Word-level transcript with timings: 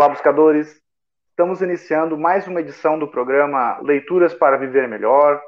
Olá, 0.00 0.08
buscadores! 0.08 0.80
Estamos 1.28 1.60
iniciando 1.60 2.16
mais 2.16 2.48
uma 2.48 2.62
edição 2.62 2.98
do 2.98 3.06
programa 3.06 3.78
Leituras 3.82 4.32
para 4.32 4.56
Viver 4.56 4.88
Melhor, 4.88 5.38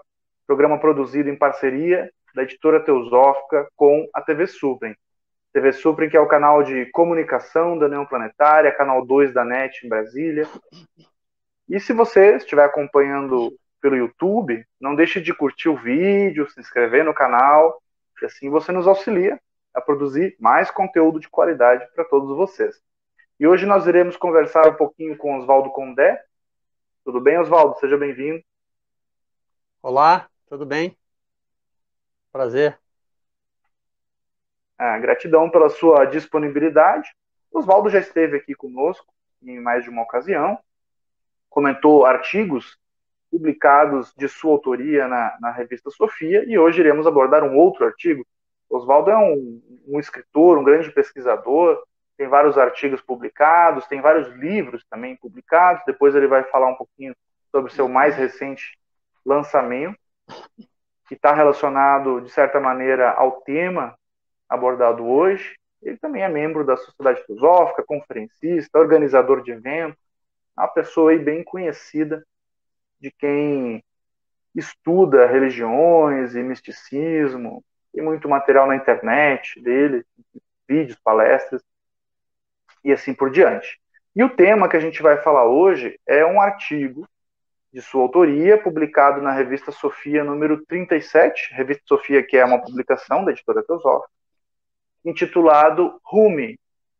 programa 0.46 0.78
produzido 0.78 1.30
em 1.30 1.34
parceria 1.34 2.12
da 2.34 2.42
editora 2.42 2.78
Teosófica 2.78 3.66
com 3.74 4.06
a 4.12 4.20
TV 4.20 4.46
Suprem. 4.46 4.94
TV 5.54 5.72
Suprem, 5.72 6.10
que 6.10 6.18
é 6.18 6.20
o 6.20 6.28
canal 6.28 6.62
de 6.62 6.84
comunicação 6.90 7.78
da 7.78 7.86
União 7.86 8.04
Planetária, 8.04 8.76
canal 8.76 9.06
2 9.06 9.32
da 9.32 9.42
NET 9.42 9.86
em 9.86 9.88
Brasília. 9.88 10.46
E 11.66 11.80
se 11.80 11.94
você 11.94 12.36
estiver 12.36 12.66
acompanhando 12.66 13.56
pelo 13.80 13.96
YouTube, 13.96 14.62
não 14.78 14.94
deixe 14.94 15.18
de 15.18 15.32
curtir 15.32 15.70
o 15.70 15.78
vídeo, 15.78 16.46
se 16.50 16.60
inscrever 16.60 17.06
no 17.06 17.14
canal, 17.14 17.80
e 18.20 18.26
assim 18.26 18.50
você 18.50 18.70
nos 18.70 18.86
auxilia 18.86 19.40
a 19.72 19.80
produzir 19.80 20.36
mais 20.38 20.70
conteúdo 20.70 21.18
de 21.18 21.30
qualidade 21.30 21.88
para 21.94 22.04
todos 22.04 22.36
vocês. 22.36 22.78
E 23.40 23.46
hoje 23.46 23.66
nós 23.66 23.86
iremos 23.86 24.16
conversar 24.16 24.68
um 24.68 24.74
pouquinho 24.74 25.16
com 25.16 25.38
Oswaldo 25.38 25.70
Condé. 25.70 26.22
Tudo 27.04 27.20
bem, 27.20 27.38
Oswaldo? 27.38 27.78
Seja 27.78 27.96
bem-vindo. 27.96 28.42
Olá, 29.82 30.28
tudo 30.46 30.64
bem? 30.64 30.96
Prazer. 32.30 32.78
Ah, 34.78 34.98
gratidão 34.98 35.50
pela 35.50 35.68
sua 35.68 36.04
disponibilidade. 36.04 37.08
Oswaldo 37.52 37.90
já 37.90 37.98
esteve 37.98 38.36
aqui 38.36 38.54
conosco 38.54 39.12
em 39.42 39.60
mais 39.60 39.84
de 39.84 39.90
uma 39.90 40.02
ocasião, 40.02 40.58
comentou 41.50 42.06
artigos 42.06 42.78
publicados 43.30 44.12
de 44.16 44.28
sua 44.28 44.52
autoria 44.52 45.08
na, 45.08 45.36
na 45.40 45.50
revista 45.50 45.90
Sofia, 45.90 46.44
e 46.46 46.58
hoje 46.58 46.80
iremos 46.80 47.06
abordar 47.06 47.42
um 47.42 47.56
outro 47.56 47.84
artigo. 47.84 48.26
Oswaldo 48.70 49.10
é 49.10 49.18
um, 49.18 49.62
um 49.88 49.98
escritor, 49.98 50.58
um 50.58 50.64
grande 50.64 50.90
pesquisador, 50.90 51.82
tem 52.16 52.28
vários 52.28 52.58
artigos 52.58 53.00
publicados, 53.00 53.86
tem 53.86 54.00
vários 54.00 54.28
livros 54.36 54.84
também 54.88 55.16
publicados. 55.16 55.82
Depois 55.86 56.14
ele 56.14 56.26
vai 56.26 56.44
falar 56.44 56.68
um 56.68 56.74
pouquinho 56.74 57.14
sobre 57.50 57.72
seu 57.72 57.88
mais 57.88 58.16
recente 58.16 58.78
lançamento, 59.24 59.98
que 61.08 61.14
está 61.14 61.34
relacionado, 61.34 62.20
de 62.20 62.30
certa 62.30 62.60
maneira, 62.60 63.10
ao 63.10 63.40
tema 63.42 63.96
abordado 64.48 65.06
hoje. 65.06 65.56
Ele 65.82 65.96
também 65.96 66.22
é 66.22 66.28
membro 66.28 66.64
da 66.64 66.76
Sociedade 66.76 67.24
Filosófica, 67.24 67.84
conferencista, 67.84 68.78
organizador 68.78 69.42
de 69.42 69.52
eventos, 69.52 70.00
uma 70.56 70.68
pessoa 70.68 71.16
bem 71.18 71.42
conhecida 71.42 72.24
de 73.00 73.10
quem 73.10 73.82
estuda 74.54 75.26
religiões 75.26 76.34
e 76.34 76.42
misticismo, 76.42 77.64
tem 77.92 78.02
muito 78.02 78.28
material 78.28 78.66
na 78.66 78.76
internet 78.76 79.60
dele, 79.60 80.04
vídeos, 80.68 80.98
palestras 81.02 81.62
e 82.84 82.92
assim 82.92 83.14
por 83.14 83.30
diante. 83.30 83.80
E 84.14 84.22
o 84.22 84.28
tema 84.28 84.68
que 84.68 84.76
a 84.76 84.80
gente 84.80 85.02
vai 85.02 85.16
falar 85.16 85.46
hoje 85.46 85.98
é 86.06 86.24
um 86.24 86.40
artigo 86.40 87.08
de 87.72 87.80
sua 87.80 88.02
autoria, 88.02 88.62
publicado 88.62 89.22
na 89.22 89.32
revista 89.32 89.72
Sofia 89.72 90.22
número 90.22 90.64
37, 90.66 91.54
revista 91.54 91.82
Sofia 91.86 92.22
que 92.22 92.36
é 92.36 92.44
uma 92.44 92.60
publicação 92.60 93.24
da 93.24 93.32
editora 93.32 93.62
Teosófica, 93.62 94.12
intitulado 95.04 95.98
Rumi, 96.04 96.58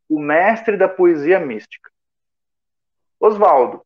o 0.09 0.19
mestre 0.19 0.75
da 0.75 0.89
poesia 0.89 1.39
mística. 1.39 1.91
Oswaldo, 3.19 3.85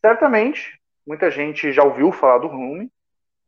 certamente 0.00 0.80
muita 1.06 1.30
gente 1.30 1.72
já 1.72 1.84
ouviu 1.84 2.10
falar 2.10 2.38
do 2.38 2.48
Rumi, 2.48 2.90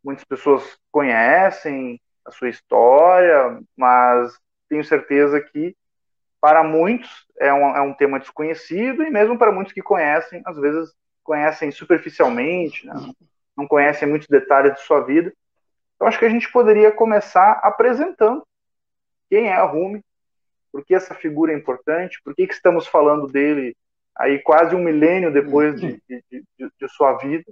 muitas 0.02 0.24
pessoas 0.24 0.78
conhecem 0.90 2.00
a 2.24 2.30
sua 2.30 2.48
história, 2.48 3.60
mas 3.76 4.38
tenho 4.68 4.84
certeza 4.84 5.40
que 5.40 5.76
para 6.42 6.64
muitos 6.64 7.24
é 7.38 7.54
um, 7.54 7.76
é 7.76 7.80
um 7.80 7.94
tema 7.94 8.18
desconhecido 8.18 9.04
e 9.04 9.10
mesmo 9.10 9.38
para 9.38 9.52
muitos 9.52 9.72
que 9.72 9.80
conhecem, 9.80 10.42
às 10.44 10.58
vezes 10.58 10.92
conhecem 11.22 11.70
superficialmente, 11.70 12.84
né? 12.84 12.94
não 13.56 13.64
conhecem 13.64 14.08
muitos 14.08 14.26
detalhes 14.26 14.74
de 14.74 14.80
sua 14.80 15.02
vida. 15.02 15.32
Então 15.94 16.08
acho 16.08 16.18
que 16.18 16.24
a 16.24 16.28
gente 16.28 16.50
poderia 16.50 16.90
começar 16.90 17.60
apresentando 17.62 18.44
quem 19.30 19.50
é 19.50 19.54
a 19.54 19.64
Rumi, 19.64 20.02
por 20.72 20.84
que 20.84 20.96
essa 20.96 21.14
figura 21.14 21.52
é 21.52 21.56
importante, 21.56 22.20
por 22.24 22.34
que, 22.34 22.44
que 22.44 22.54
estamos 22.54 22.88
falando 22.88 23.28
dele 23.28 23.76
aí 24.16 24.40
quase 24.40 24.74
um 24.74 24.82
milênio 24.82 25.32
depois 25.32 25.80
de, 25.80 26.02
de, 26.08 26.24
de, 26.28 26.44
de 26.58 26.88
sua 26.88 27.12
vida. 27.18 27.44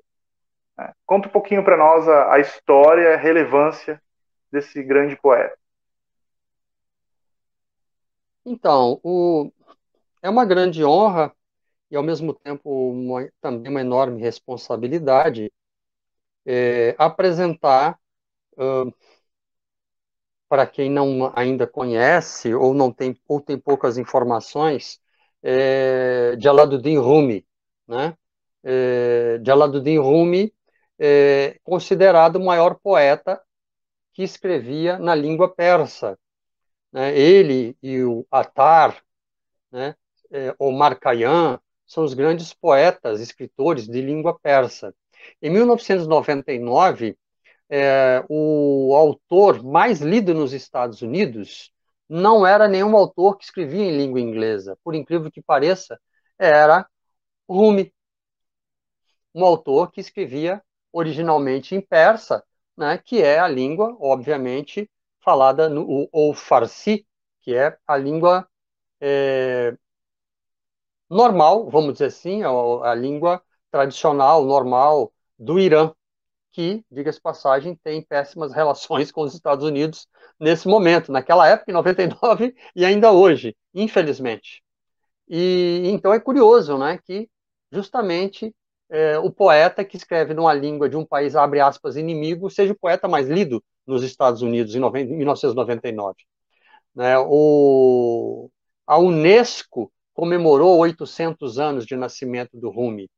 É, 0.80 0.92
conta 1.06 1.28
um 1.28 1.32
pouquinho 1.32 1.62
para 1.62 1.76
nós 1.76 2.08
a, 2.08 2.34
a 2.34 2.40
história, 2.40 3.14
a 3.14 3.16
relevância 3.16 4.02
desse 4.50 4.82
grande 4.82 5.14
poeta. 5.14 5.56
Então, 8.44 9.00
o, 9.02 9.50
é 10.22 10.30
uma 10.30 10.44
grande 10.44 10.84
honra 10.84 11.34
e, 11.90 11.96
ao 11.96 12.02
mesmo 12.02 12.34
tempo, 12.34 12.90
uma, 12.92 13.28
também 13.40 13.70
uma 13.70 13.80
enorme 13.80 14.20
responsabilidade 14.20 15.52
é, 16.46 16.94
apresentar, 16.98 17.98
uh, 18.58 18.92
para 20.48 20.66
quem 20.66 20.90
não 20.90 21.32
ainda 21.36 21.66
conhece 21.66 22.52
ou 22.54 22.74
não 22.74 22.92
tem, 22.92 23.16
ou 23.28 23.40
tem 23.40 23.56
poucas 23.58 23.96
informações, 23.98 25.00
é, 25.42 26.36
Jalaluddin 26.40 26.98
Rumi. 26.98 27.46
Né? 27.86 28.16
É, 28.64 29.40
Jalaluddin 29.44 29.98
Rumi 29.98 30.52
é 30.98 31.58
considerado 31.62 32.36
o 32.36 32.44
maior 32.44 32.74
poeta 32.82 33.40
que 34.12 34.22
escrevia 34.24 34.98
na 34.98 35.14
língua 35.14 35.48
persa, 35.48 36.18
né? 36.92 37.16
Ele 37.18 37.76
e 37.82 38.02
o 38.02 38.26
Attar, 38.30 39.02
né? 39.72 39.94
É, 40.30 40.54
Omar 40.58 40.98
Khayyam, 40.98 41.60
são 41.86 42.04
os 42.04 42.14
grandes 42.14 42.54
poetas, 42.54 43.20
escritores 43.20 43.86
de 43.88 44.00
língua 44.00 44.38
persa. 44.38 44.94
Em 45.42 45.50
1999, 45.50 47.18
é, 47.68 48.24
o 48.28 48.94
autor 48.96 49.62
mais 49.62 50.00
lido 50.00 50.34
nos 50.34 50.52
Estados 50.52 51.02
Unidos 51.02 51.72
não 52.08 52.46
era 52.46 52.68
nenhum 52.68 52.96
autor 52.96 53.36
que 53.36 53.44
escrevia 53.44 53.84
em 53.84 53.96
língua 53.96 54.20
inglesa. 54.20 54.76
Por 54.84 54.94
incrível 54.94 55.30
que 55.30 55.42
pareça, 55.42 56.00
era 56.38 56.86
Rumi, 57.48 57.92
um 59.34 59.44
autor 59.44 59.90
que 59.90 60.00
escrevia 60.00 60.62
originalmente 60.92 61.74
em 61.74 61.80
persa, 61.80 62.44
né, 62.76 62.98
que 62.98 63.22
é 63.22 63.38
a 63.38 63.48
língua, 63.48 63.96
obviamente, 64.00 64.90
falada 65.20 65.68
no 65.68 66.08
ou 66.12 66.34
farsi, 66.34 67.06
que 67.40 67.54
é 67.54 67.76
a 67.86 67.96
língua 67.96 68.48
é, 69.00 69.76
normal, 71.08 71.68
vamos 71.70 71.94
dizer 71.94 72.06
assim, 72.06 72.42
a, 72.42 72.50
a, 72.50 72.94
língua 72.94 73.42
tradicional, 73.70 74.44
normal 74.44 75.12
do 75.38 75.58
Irã, 75.58 75.92
que, 76.52 76.84
diga-se 76.90 77.20
passagem, 77.20 77.78
tem 77.82 78.02
péssimas 78.02 78.52
relações 78.54 79.10
com 79.12 79.22
os 79.22 79.34
Estados 79.34 79.64
Unidos 79.64 80.08
nesse 80.38 80.68
momento, 80.68 81.12
naquela 81.12 81.48
época, 81.48 81.70
em 81.70 81.74
99, 81.74 82.54
e 82.74 82.84
ainda 82.84 83.12
hoje, 83.12 83.56
infelizmente. 83.74 84.62
E 85.28 85.82
então 85.86 86.12
é 86.12 86.20
curioso, 86.20 86.76
né, 86.78 86.98
que 87.04 87.28
justamente 87.72 88.54
é, 88.90 89.18
o 89.18 89.30
poeta 89.30 89.84
que 89.84 89.96
escreve 89.96 90.34
numa 90.34 90.52
língua 90.52 90.88
de 90.88 90.96
um 90.96 91.06
país, 91.06 91.36
abre 91.36 91.60
aspas, 91.60 91.96
inimigo, 91.96 92.50
seja 92.50 92.72
o 92.72 92.78
poeta 92.78 93.06
mais 93.08 93.28
lido 93.28 93.62
nos 93.86 94.02
Estados 94.02 94.42
Unidos 94.42 94.74
em 94.74 94.80
1999. 94.80 96.16
Né? 96.94 97.18
O, 97.18 98.50
a 98.86 98.98
Unesco 98.98 99.92
comemorou 100.12 100.78
800 100.78 101.58
anos 101.58 101.86
de 101.86 101.96
nascimento 101.96 102.56
do 102.58 102.70
Rumi. 102.70 103.08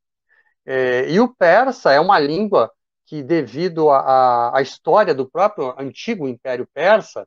É, 0.65 1.11
e 1.11 1.19
o 1.19 1.35
persa 1.35 1.93
é 1.93 1.99
uma 1.99 2.19
língua 2.19 2.71
que, 3.05 3.23
devido 3.23 3.91
à 3.91 4.59
história 4.63 5.15
do 5.15 5.29
próprio 5.29 5.75
antigo 5.79 6.29
Império 6.29 6.67
Persa, 6.73 7.27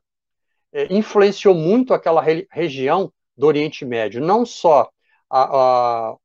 é, 0.72 0.92
influenciou 0.92 1.54
muito 1.54 1.94
aquela 1.94 2.20
re, 2.22 2.46
região 2.50 3.12
do 3.36 3.46
Oriente 3.46 3.84
Médio. 3.84 4.20
Não 4.20 4.44
só 4.46 4.90
a, 5.30 6.10
a, 6.10 6.16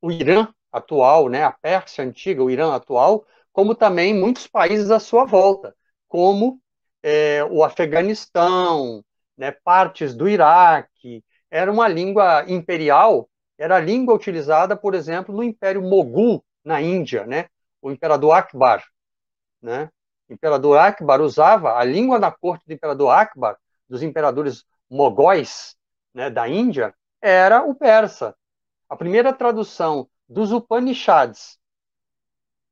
o 0.00 0.10
Irã 0.10 0.48
atual, 0.72 1.28
né, 1.28 1.44
a 1.44 1.52
Pérsia 1.52 2.04
antiga, 2.04 2.42
o 2.42 2.50
Irã 2.50 2.74
atual, 2.74 3.24
como 3.58 3.74
também 3.74 4.14
muitos 4.14 4.46
países 4.46 4.88
à 4.88 5.00
sua 5.00 5.24
volta, 5.24 5.74
como 6.06 6.60
é, 7.02 7.42
o 7.50 7.64
Afeganistão, 7.64 9.04
né, 9.36 9.50
partes 9.50 10.14
do 10.14 10.28
Iraque. 10.28 11.24
Era 11.50 11.72
uma 11.72 11.88
língua 11.88 12.44
imperial, 12.46 13.28
era 13.58 13.74
a 13.74 13.80
língua 13.80 14.14
utilizada, 14.14 14.76
por 14.76 14.94
exemplo, 14.94 15.34
no 15.34 15.42
Império 15.42 15.82
Mogul, 15.82 16.40
na 16.62 16.80
Índia, 16.80 17.26
né, 17.26 17.48
o 17.82 17.90
imperador 17.90 18.36
Akbar. 18.36 18.84
Né? 19.60 19.90
O 20.28 20.34
imperador 20.34 20.78
Akbar 20.78 21.20
usava 21.20 21.76
a 21.76 21.82
língua 21.82 22.20
da 22.20 22.30
corte 22.30 22.64
do 22.64 22.72
imperador 22.72 23.10
Akbar, 23.10 23.58
dos 23.88 24.04
imperadores 24.04 24.64
mogóis 24.88 25.74
né, 26.14 26.30
da 26.30 26.48
Índia, 26.48 26.94
era 27.20 27.64
o 27.64 27.74
persa. 27.74 28.36
A 28.88 28.94
primeira 28.94 29.32
tradução 29.32 30.08
dos 30.28 30.52
Upanishads 30.52 31.58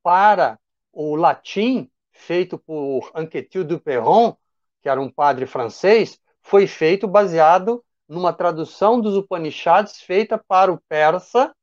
para 0.01 0.57
o 0.99 1.15
latim, 1.15 1.91
feito 2.11 2.57
por 2.57 3.11
Anquetil 3.13 3.63
du 3.63 3.79
Perron, 3.79 4.35
que 4.81 4.89
era 4.89 4.99
um 4.99 5.11
padre 5.11 5.45
francês, 5.45 6.19
foi 6.41 6.65
feito 6.65 7.07
baseado 7.07 7.85
numa 8.09 8.33
tradução 8.33 8.99
dos 8.99 9.15
Upanishads 9.15 10.01
feita 10.01 10.39
para 10.39 10.73
o 10.73 10.81
persa, 10.89 11.55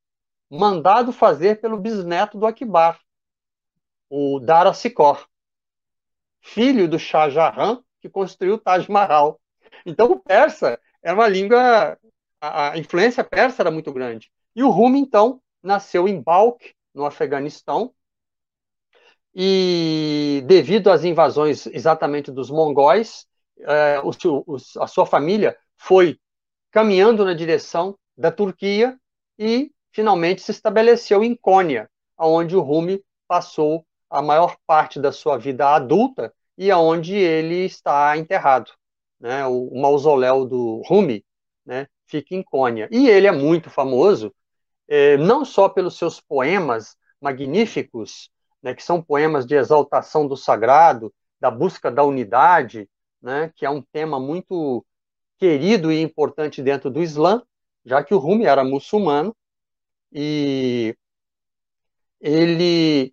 mandado 0.48 1.12
fazer 1.12 1.60
pelo 1.60 1.76
bisneto 1.76 2.38
do 2.38 2.46
Akbar, 2.46 3.00
o 4.08 4.38
Dara 4.38 4.72
Sikor, 4.72 5.26
filho 6.40 6.88
do 6.88 6.96
Shah 6.96 7.28
Jahan, 7.28 7.82
que 8.00 8.08
construiu 8.08 8.54
o 8.54 8.58
Taj 8.58 8.88
Mahal. 8.88 9.40
Então, 9.84 10.12
o 10.12 10.20
persa 10.20 10.78
era 11.02 11.16
uma 11.16 11.26
língua, 11.26 11.98
a, 12.40 12.78
influência 12.78 13.24
persa 13.24 13.62
era 13.62 13.70
muito 13.72 13.92
grande. 13.92 14.30
E 14.54 14.62
o 14.62 14.70
Rumi, 14.70 15.00
então, 15.00 15.42
nasceu 15.60 16.06
em 16.06 16.22
Balkh, 16.22 16.62
no 16.94 17.04
Afeganistão, 17.04 17.92
e 19.34 20.42
devido 20.46 20.90
às 20.90 21.04
invasões 21.04 21.66
exatamente 21.66 22.30
dos 22.30 22.50
mongóis, 22.50 23.26
é, 23.60 24.00
o, 24.00 24.10
o, 24.46 24.56
a 24.80 24.86
sua 24.86 25.04
família 25.04 25.56
foi 25.76 26.18
caminhando 26.70 27.24
na 27.24 27.34
direção 27.34 27.98
da 28.16 28.30
Turquia 28.30 28.96
e 29.38 29.72
finalmente 29.92 30.42
se 30.42 30.50
estabeleceu 30.50 31.22
em 31.22 31.36
Cônia, 31.36 31.88
onde 32.18 32.56
o 32.56 32.60
Rumi 32.60 33.02
passou 33.26 33.84
a 34.08 34.22
maior 34.22 34.56
parte 34.66 35.00
da 35.00 35.10
sua 35.10 35.36
vida 35.36 35.68
adulta 35.68 36.32
e 36.56 36.70
aonde 36.70 37.16
ele 37.16 37.64
está 37.64 38.16
enterrado. 38.16 38.70
Né? 39.18 39.44
O, 39.46 39.68
o 39.68 39.80
mausoléu 39.80 40.44
do 40.44 40.82
Rumi 40.86 41.24
né, 41.66 41.88
fica 42.06 42.34
em 42.34 42.42
Cônia. 42.42 42.88
E 42.92 43.08
ele 43.08 43.26
é 43.26 43.32
muito 43.32 43.70
famoso, 43.70 44.32
é, 44.86 45.16
não 45.16 45.44
só 45.44 45.68
pelos 45.68 45.96
seus 45.96 46.20
poemas 46.20 46.96
magníficos, 47.20 48.30
né, 48.64 48.74
que 48.74 48.82
são 48.82 49.02
poemas 49.02 49.44
de 49.44 49.54
exaltação 49.54 50.26
do 50.26 50.38
sagrado, 50.38 51.12
da 51.38 51.50
busca 51.50 51.90
da 51.90 52.02
unidade, 52.02 52.88
né, 53.20 53.52
que 53.54 53.66
é 53.66 53.68
um 53.68 53.82
tema 53.82 54.18
muito 54.18 54.82
querido 55.36 55.92
e 55.92 56.00
importante 56.00 56.62
dentro 56.62 56.90
do 56.90 57.02
Islã, 57.02 57.42
já 57.84 58.02
que 58.02 58.14
o 58.14 58.18
Rumi 58.18 58.46
era 58.46 58.64
muçulmano 58.64 59.36
e 60.10 60.96
ele 62.18 63.12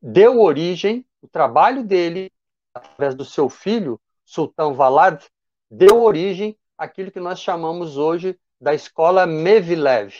deu 0.00 0.40
origem, 0.40 1.04
o 1.20 1.28
trabalho 1.28 1.84
dele, 1.84 2.32
através 2.72 3.14
do 3.14 3.26
seu 3.26 3.50
filho, 3.50 4.00
Sultan 4.24 4.72
Valad, 4.72 5.22
deu 5.70 6.02
origem 6.02 6.56
àquilo 6.78 7.10
que 7.12 7.20
nós 7.20 7.38
chamamos 7.40 7.98
hoje 7.98 8.40
da 8.58 8.72
escola 8.72 9.26
Mevlev. 9.26 10.14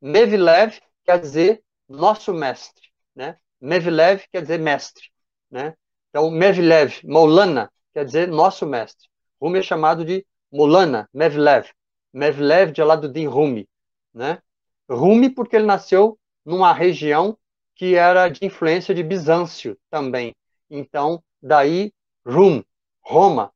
Mevlev 0.00 0.80
quer 1.04 1.20
dizer 1.20 1.62
nosso 1.88 2.34
mestre, 2.34 2.88
né? 3.14 3.38
Mevlev 3.62 4.24
quer 4.32 4.42
dizer 4.42 4.58
mestre, 4.58 5.04
né? 5.48 5.74
Então, 6.10 6.28
Mevlev, 6.32 7.00
Maulana, 7.04 7.72
quer 7.94 8.04
dizer 8.04 8.26
nosso 8.26 8.66
mestre. 8.66 9.08
Rumi 9.40 9.60
é 9.60 9.62
chamado 9.62 10.04
de 10.04 10.26
Molana, 10.50 11.08
Mevlev. 11.14 11.68
Mevlev 12.12 12.72
de 12.72 12.82
Aladdin 12.82 13.26
Rumi, 13.26 13.68
né? 14.12 14.42
Rumi 14.90 15.30
porque 15.30 15.54
ele 15.54 15.64
nasceu 15.64 16.18
numa 16.44 16.72
região 16.72 17.38
que 17.76 17.94
era 17.94 18.28
de 18.28 18.44
influência 18.44 18.92
de 18.92 19.02
Bizâncio 19.02 19.78
também. 19.88 20.34
Então, 20.68 21.22
daí 21.40 21.92
Rum, 22.26 22.64
Roma. 23.00 23.52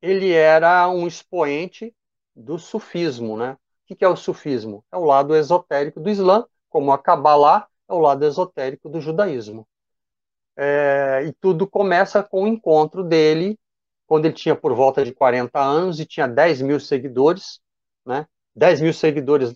Ele 0.00 0.32
era 0.32 0.88
um 0.88 1.06
expoente 1.06 1.94
do 2.34 2.58
sufismo, 2.58 3.36
né? 3.36 3.58
O 3.90 3.94
que 3.94 4.02
é 4.02 4.08
o 4.08 4.16
sufismo? 4.16 4.82
É 4.90 4.96
o 4.96 5.04
lado 5.04 5.36
esotérico 5.36 6.00
do 6.00 6.08
Islã, 6.08 6.46
como 6.70 6.92
a 6.92 6.98
Kabbalah 6.98 7.68
é 7.90 7.94
o 7.94 7.98
lado 7.98 8.24
esotérico 8.24 8.88
do 8.88 9.00
judaísmo. 9.00 9.66
É, 10.56 11.24
e 11.26 11.32
tudo 11.40 11.66
começa 11.66 12.22
com 12.22 12.44
o 12.44 12.46
encontro 12.46 13.02
dele 13.02 13.58
quando 14.06 14.26
ele 14.26 14.34
tinha 14.34 14.56
por 14.56 14.74
volta 14.74 15.04
de 15.04 15.12
40 15.14 15.60
anos 15.60 16.00
e 16.00 16.06
tinha 16.06 16.26
10 16.26 16.62
mil 16.62 16.80
seguidores, 16.80 17.60
né? 18.04 18.26
10 18.54 18.80
mil 18.80 18.92
seguidores 18.92 19.54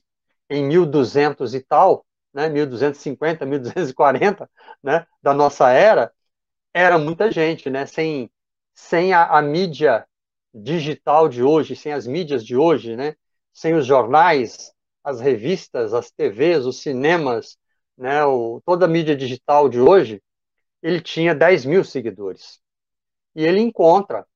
em 0.48 0.64
1200 0.66 1.54
e 1.54 1.60
tal, 1.60 2.06
né? 2.32 2.48
1250, 2.48 3.44
1240, 3.44 4.48
né? 4.82 5.06
Da 5.22 5.34
nossa 5.34 5.70
era, 5.70 6.12
era 6.72 6.98
muita 6.98 7.30
gente, 7.30 7.68
né? 7.70 7.86
Sem, 7.86 8.30
sem 8.74 9.12
a, 9.12 9.26
a 9.26 9.42
mídia 9.42 10.06
digital 10.54 11.28
de 11.28 11.42
hoje, 11.42 11.74
sem 11.76 11.92
as 11.92 12.06
mídias 12.06 12.44
de 12.44 12.56
hoje, 12.56 12.96
né? 12.96 13.16
Sem 13.52 13.74
os 13.74 13.86
jornais, 13.86 14.72
as 15.02 15.20
revistas, 15.20 15.92
as 15.92 16.10
TVs, 16.10 16.64
os 16.64 16.80
cinemas, 16.80 17.58
né? 17.96 18.24
O, 18.24 18.60
toda 18.64 18.86
a 18.86 18.88
mídia 18.88 19.16
digital 19.16 19.68
de 19.68 19.80
hoje, 19.80 20.22
ele 20.82 21.00
tinha 21.00 21.34
10 21.34 21.64
mil 21.64 21.84
seguidores. 21.84 22.60
E 23.34 23.44
ele 23.44 23.60
encontra 23.60 24.26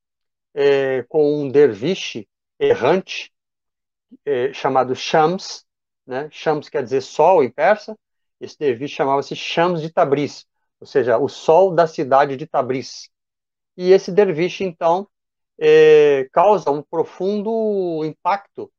é, 0.55 1.02
com 1.05 1.43
um 1.43 1.50
derviche 1.50 2.28
errante 2.58 3.32
é, 4.25 4.52
chamado 4.52 4.94
Shams, 4.94 5.64
né? 6.06 6.28
Shams 6.31 6.69
quer 6.69 6.82
dizer 6.82 7.02
sol 7.02 7.44
em 7.44 7.50
persa. 7.50 7.96
Esse 8.40 8.58
derviche 8.58 8.94
chamava-se 8.94 9.37
Shams 9.37 9.82
de 9.82 9.90
Tabriz, 9.90 10.46
ou 10.81 10.87
seja, 10.87 11.19
o 11.19 11.28
sol 11.28 11.75
da 11.75 11.87
cidade 11.87 12.37
de 12.37 12.46
Tabriz. 12.46 13.11
E 13.76 13.93
esse 13.93 14.11
derviche, 14.11 14.64
então, 14.64 15.08
é, 15.58 16.28
causa 16.32 16.70
um 16.70 16.82
profundo 16.82 18.04
impacto 18.04 18.72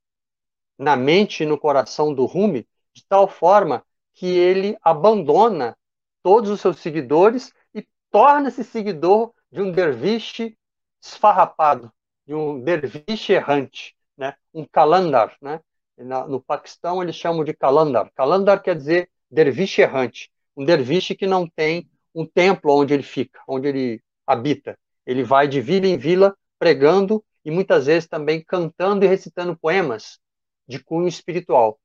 na 0.77 0.95
mente 0.95 1.43
e 1.43 1.45
no 1.45 1.57
coração 1.57 2.13
do 2.13 2.25
Rumi, 2.25 2.67
de 2.93 3.05
tal 3.07 3.27
forma 3.27 3.85
que 4.19 4.27
ele 4.27 4.77
abandona 4.81 5.77
todos 6.21 6.49
os 6.49 6.59
seus 6.59 6.79
seguidores 6.79 7.53
e 7.73 7.87
torna-se 8.11 8.65
seguidor 8.65 9.31
de 9.49 9.61
um 9.61 9.71
derviche 9.71 10.57
esfarrapado, 11.01 11.89
de 12.27 12.35
um 12.35 12.59
derviche 12.59 13.31
errante, 13.31 13.95
né? 14.17 14.35
um 14.53 14.65
kalandar. 14.65 15.37
Né? 15.41 15.61
no 15.97 16.41
Paquistão 16.41 17.01
eles 17.01 17.15
chamam 17.15 17.45
de 17.45 17.53
kalandar. 17.53 18.11
Kalandar 18.13 18.61
quer 18.61 18.75
dizer 18.75 19.09
derviche 19.31 19.83
errante, 19.83 20.29
um 20.53 20.65
derviche 20.65 21.15
que 21.15 21.25
não 21.25 21.47
tem 21.47 21.89
um 22.13 22.25
templo 22.25 22.75
onde 22.75 22.93
ele 22.93 23.03
fica, 23.03 23.39
onde 23.47 23.69
ele 23.69 24.03
habita. 24.27 24.77
Ele 25.05 25.23
vai 25.23 25.47
de 25.47 25.61
vila 25.61 25.87
em 25.87 25.97
vila 25.97 26.35
pregando 26.59 27.23
e 27.45 27.49
muitas 27.49 27.85
vezes 27.85 28.05
também 28.05 28.43
cantando 28.43 29.05
e 29.05 29.07
recitando 29.07 29.57
poemas 29.57 30.19
de 30.67 30.77
cunho 30.77 31.07
espiritual. 31.07 31.79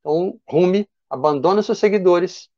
Então, 0.00 0.38
Rumi 0.46 0.86
abandona 1.08 1.62
seus 1.62 1.78
seguidores 1.78 2.48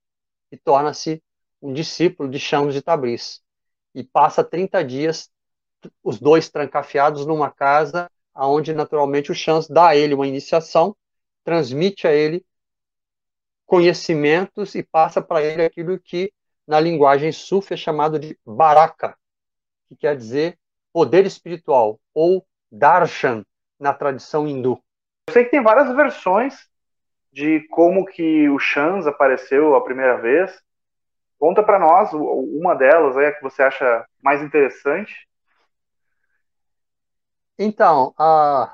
e 0.51 0.57
torna-se 0.57 1.23
um 1.61 1.73
discípulo 1.73 2.29
de 2.29 2.39
Chamos 2.39 2.75
de 2.75 2.83
Tabriz. 2.83 3.41
E 3.95 4.03
passa 4.03 4.43
30 4.43 4.85
dias 4.85 5.31
os 6.03 6.19
dois 6.19 6.49
trancafiados 6.49 7.27
numa 7.27 7.51
casa, 7.51 8.11
onde 8.35 8.73
naturalmente 8.73 9.31
o 9.31 9.35
Chance 9.35 9.73
dá 9.73 9.89
a 9.89 9.97
ele 9.97 10.15
uma 10.15 10.27
iniciação, 10.27 10.97
transmite 11.45 12.07
a 12.07 12.13
ele 12.13 12.45
conhecimentos 13.67 14.75
e 14.75 14.83
passa 14.83 15.23
para 15.23 15.43
ele 15.43 15.65
aquilo 15.65 15.99
que 15.99 16.33
na 16.67 16.81
linguagem 16.81 17.33
sufi 17.33 17.75
é 17.75 17.77
chamado 17.77 18.19
de 18.19 18.39
baraka, 18.45 19.17
que 19.89 19.97
quer 19.97 20.17
dizer 20.17 20.59
poder 20.93 21.25
espiritual, 21.25 22.01
ou 22.13 22.47
darshan 22.71 23.45
na 23.79 23.95
tradição 23.95 24.47
hindu. 24.47 24.83
Eu 25.29 25.35
sei 25.35 25.45
que 25.45 25.51
tem 25.51 25.63
várias 25.63 25.95
versões 25.95 26.70
de 27.33 27.61
como 27.69 28.05
que 28.05 28.49
o 28.49 28.59
Chance 28.59 29.09
apareceu 29.09 29.75
a 29.75 29.85
primeira 29.85 30.21
vez. 30.21 30.53
Conta 31.39 31.63
para 31.63 31.79
nós 31.79 32.13
uma 32.13 32.75
delas 32.75 33.17
a 33.17 33.33
que 33.33 33.43
você 33.43 33.63
acha 33.63 34.07
mais 34.23 34.43
interessante. 34.43 35.29
Então, 37.59 38.15
uh, 38.19 38.69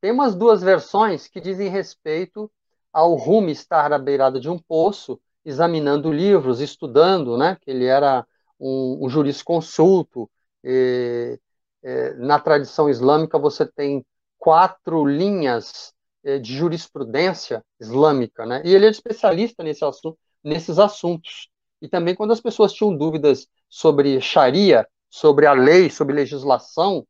tem 0.00 0.10
umas 0.10 0.34
duas 0.34 0.62
versões 0.62 1.26
que 1.26 1.40
dizem 1.40 1.68
respeito 1.68 2.50
ao 2.92 3.14
Rumi 3.14 3.52
estar 3.52 3.92
à 3.92 3.98
beirada 3.98 4.38
de 4.40 4.48
um 4.48 4.58
poço, 4.58 5.20
examinando 5.44 6.12
livros, 6.12 6.60
estudando, 6.60 7.36
né? 7.36 7.58
Que 7.60 7.70
ele 7.70 7.86
era 7.86 8.26
um, 8.58 9.04
um 9.04 9.08
jurisconsulto. 9.08 10.30
E, 10.62 11.38
e, 11.82 12.14
na 12.16 12.38
tradição 12.38 12.88
islâmica, 12.88 13.38
você 13.38 13.66
tem 13.66 14.04
quatro 14.38 15.04
linhas 15.04 15.94
de 16.40 16.56
jurisprudência 16.56 17.64
islâmica, 17.80 18.46
né? 18.46 18.62
E 18.64 18.74
ele 18.74 18.86
é 18.86 18.90
especialista 18.90 19.62
nesse 19.62 19.84
assunto, 19.84 20.18
nesses 20.42 20.78
assuntos. 20.78 21.48
E 21.82 21.88
também 21.88 22.14
quando 22.14 22.32
as 22.32 22.40
pessoas 22.40 22.72
tinham 22.72 22.96
dúvidas 22.96 23.46
sobre 23.68 24.20
Sharia, 24.20 24.86
sobre 25.10 25.46
a 25.46 25.52
lei, 25.52 25.90
sobre 25.90 26.14
legislação, 26.14 27.06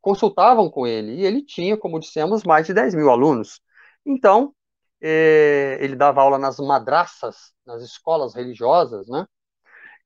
consultavam 0.00 0.70
com 0.70 0.86
ele. 0.86 1.16
E 1.16 1.24
ele 1.24 1.42
tinha, 1.42 1.76
como 1.76 1.98
dissemos, 2.00 2.44
mais 2.44 2.66
de 2.66 2.74
10 2.74 2.94
mil 2.94 3.10
alunos. 3.10 3.60
Então, 4.04 4.54
eh, 5.00 5.78
ele 5.80 5.96
dava 5.96 6.22
aula 6.22 6.38
nas 6.38 6.58
madraças, 6.58 7.52
nas 7.66 7.82
escolas 7.82 8.34
religiosas, 8.34 9.08
né? 9.08 9.26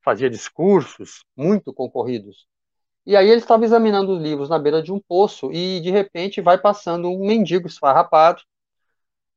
fazia 0.07 0.31
discursos 0.31 1.25
muito 1.37 1.75
concorridos. 1.75 2.47
E 3.07 3.17
aí 3.17 3.29
ele 3.29 3.41
estava 3.41 3.65
examinando 3.65 4.13
os 4.13 4.23
livros 4.23 4.49
na 4.49 4.59
beira 4.59 4.83
de 4.83 4.93
um 4.93 5.01
poço 5.01 5.53
e, 5.53 5.81
de 5.81 5.91
repente, 5.91 6.41
vai 6.41 6.59
passando 6.59 7.09
um 7.11 7.27
mendigo 7.27 7.67
esfarrapado 7.69 8.43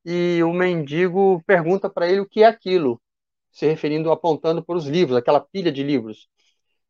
e 0.05 0.41
o 0.43 0.53
mendigo 0.53 1.43
pergunta 1.45 1.89
para 1.89 2.07
ele 2.07 2.21
o 2.21 2.25
que 2.27 2.43
é 2.43 2.47
aquilo, 2.47 3.01
se 3.51 3.67
referindo, 3.67 4.11
apontando 4.11 4.63
para 4.63 4.77
os 4.77 4.85
livros, 4.85 5.17
aquela 5.17 5.39
pilha 5.41 5.71
de 5.71 5.83
livros. 5.83 6.29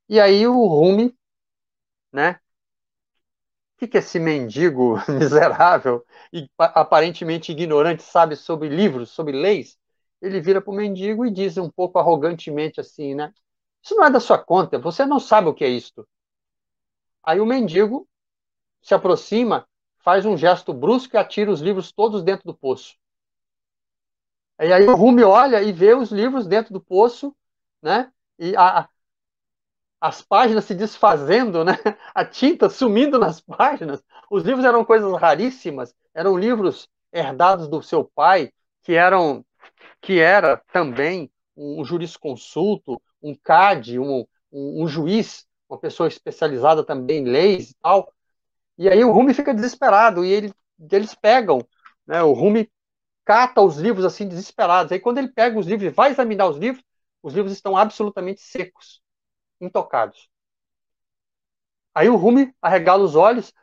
E 0.10 0.20
aí 0.20 0.48
o 0.48 0.68
Rumi, 0.68 1.16
né, 2.14 2.40
que, 3.78 3.88
que 3.88 3.98
esse 3.98 4.20
mendigo 4.20 4.98
miserável 5.10 6.06
e 6.34 6.50
aparentemente 6.58 7.52
ignorante 7.52 8.04
sabe 8.04 8.36
sobre 8.36 8.70
livros, 8.70 9.10
sobre 9.12 9.34
leis? 9.34 9.78
Ele 10.22 10.42
vira 10.42 10.62
para 10.62 10.72
o 10.72 10.76
mendigo 10.76 11.26
e 11.26 11.32
diz 11.32 11.58
um 11.58 11.70
pouco 11.70 11.98
arrogantemente 11.98 12.80
assim, 12.82 13.16
né? 13.16 13.34
Isso 13.84 13.96
não 13.96 14.06
é 14.06 14.12
da 14.12 14.20
sua 14.20 14.38
conta, 14.38 14.78
você 14.78 15.06
não 15.06 15.20
sabe 15.20 15.48
o 15.48 15.54
que 15.54 15.64
é 15.64 15.70
isto. 15.70 16.08
Aí 17.24 17.40
o 17.40 17.46
mendigo 17.46 18.08
se 18.82 18.94
aproxima, 18.94 19.68
faz 20.00 20.26
um 20.26 20.38
gesto 20.38 20.74
brusco 20.74 21.16
e 21.16 21.20
atira 21.20 21.52
os 21.52 21.62
livros 21.62 21.92
todos 21.92 22.24
dentro 22.24 22.46
do 22.46 22.54
poço. 22.54 22.96
E 24.60 24.74
aí 24.74 24.86
o 24.86 24.96
Rumi 24.96 25.24
olha 25.24 25.62
e 25.62 25.72
vê 25.72 25.94
os 25.94 26.12
livros 26.12 26.46
dentro 26.46 26.74
do 26.74 26.82
poço, 26.82 27.36
né? 27.82 28.12
E 28.38 28.56
a, 28.56 28.90
as 30.02 30.22
páginas 30.22 30.66
se 30.66 30.74
desfazendo, 30.74 31.64
né? 31.64 31.74
A 32.14 32.26
tinta 32.26 32.70
sumindo 32.70 33.20
nas 33.20 33.42
páginas. 33.42 34.04
Os 34.30 34.44
livros 34.44 34.66
eram 34.66 34.84
coisas 34.86 35.12
raríssimas, 35.20 35.94
eram 36.14 36.38
livros 36.38 36.90
herdados 37.12 37.68
do 37.68 37.82
seu 37.82 38.04
pai, 38.04 38.52
que 38.84 38.94
eram 38.94 39.46
que 40.02 40.20
era 40.20 40.58
também 40.72 41.30
um 41.56 41.84
jurisconsulto, 41.84 43.02
um 43.22 43.36
CAD, 43.36 44.00
um, 44.00 44.26
um, 44.52 44.84
um 44.84 44.88
juiz, 44.88 45.46
uma 45.70 45.80
pessoa 45.80 46.08
especializada 46.08 46.84
também 46.84 47.24
em 47.24 47.30
leis 47.30 47.72
e 47.72 47.76
tal. 47.76 48.14
E 48.78 48.90
aí 48.90 49.04
o 49.04 49.12
Rumi 49.12 49.34
fica 49.34 49.54
desesperado 49.54 50.26
e 50.26 50.32
ele, 50.32 50.54
eles 50.92 51.14
pegam, 51.16 51.66
né? 52.08 52.24
O 52.24 52.34
Rumi 52.34 52.72
cata 53.26 53.62
os 53.62 53.78
livros 53.78 54.06
assim 54.06 54.28
desesperados. 54.28 54.92
Aí 54.92 55.00
quando 55.00 55.20
ele 55.20 55.30
pega 55.30 55.60
os 55.60 55.68
livros 55.68 55.92
e 55.92 55.94
vai 55.96 56.12
examinar 56.12 56.48
os 56.48 56.58
livros, 56.58 56.84
os 57.22 57.34
livros 57.34 57.54
estão 57.54 57.78
absolutamente 57.78 58.42
secos 58.42 59.02
intocados. 59.62 60.30
Aí 61.94 62.10
o 62.10 62.16
Rumi 62.16 62.54
arregala 62.62 63.04
os 63.04 63.16
olhos. 63.16 63.54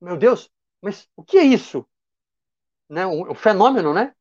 Meu 0.00 0.16
Deus, 0.16 0.50
mas 0.80 1.08
o 1.16 1.24
que 1.24 1.38
é 1.38 1.44
isso? 1.44 1.86
Né? 2.88 3.06
O, 3.06 3.32
o 3.32 3.34
fenômeno, 3.34 3.92
né? 3.94 4.14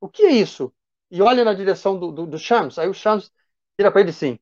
O 0.00 0.08
que 0.08 0.24
é 0.24 0.32
isso? 0.32 0.72
E 1.10 1.22
olha 1.22 1.44
na 1.44 1.54
direção 1.54 1.98
do, 1.98 2.12
do, 2.12 2.26
do 2.26 2.38
Shams. 2.38 2.78
Aí 2.78 2.88
o 2.88 2.94
Shams 2.94 3.30
vira 3.78 3.90
para 3.90 4.00
ele 4.00 4.10
assim: 4.10 4.38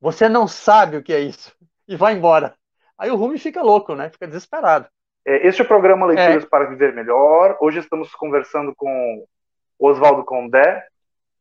Você 0.00 0.28
não 0.28 0.48
sabe 0.48 0.96
o 0.96 1.02
que 1.02 1.12
é 1.12 1.20
isso. 1.20 1.54
E 1.86 1.94
vai 1.94 2.14
embora. 2.14 2.54
Aí 2.96 3.10
o 3.10 3.16
Rumi 3.16 3.38
fica 3.38 3.62
louco, 3.62 3.94
né? 3.94 4.08
Fica 4.08 4.26
desesperado. 4.26 4.88
É, 5.26 5.46
este 5.46 5.60
é 5.60 5.64
o 5.64 5.68
programa 5.68 6.06
Leituras 6.06 6.44
é. 6.44 6.46
para 6.46 6.64
Viver 6.64 6.94
Melhor. 6.94 7.58
Hoje 7.60 7.80
estamos 7.80 8.14
conversando 8.14 8.74
com 8.74 9.26
Oswaldo 9.78 10.24
Condé, 10.24 10.86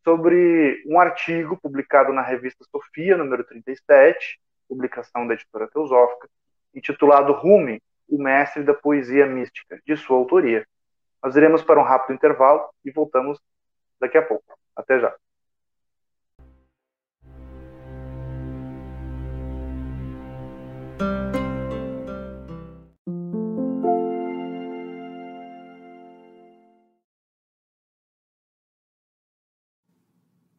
sobre 0.04 0.84
um 0.86 1.00
artigo 1.00 1.58
publicado 1.62 2.12
na 2.12 2.22
revista 2.22 2.66
Sofia, 2.72 3.18
número 3.18 3.44
37, 3.44 4.40
publicação 4.68 5.28
da 5.28 5.34
editora 5.34 5.68
Teosófica, 5.68 6.30
intitulado 6.74 7.34
Rumi, 7.34 7.82
o 8.08 8.22
mestre 8.22 8.64
da 8.64 8.74
poesia 8.74 9.26
mística, 9.26 9.80
de 9.86 9.96
sua 9.98 10.18
autoria. 10.18 10.66
Nós 11.24 11.36
iremos 11.36 11.62
para 11.62 11.80
um 11.80 11.84
rápido 11.84 12.16
intervalo 12.16 12.64
e 12.84 12.92
voltamos 12.92 13.40
daqui 14.00 14.18
a 14.18 14.22
pouco. 14.22 14.58
Até 14.76 15.00
já. 15.00 15.14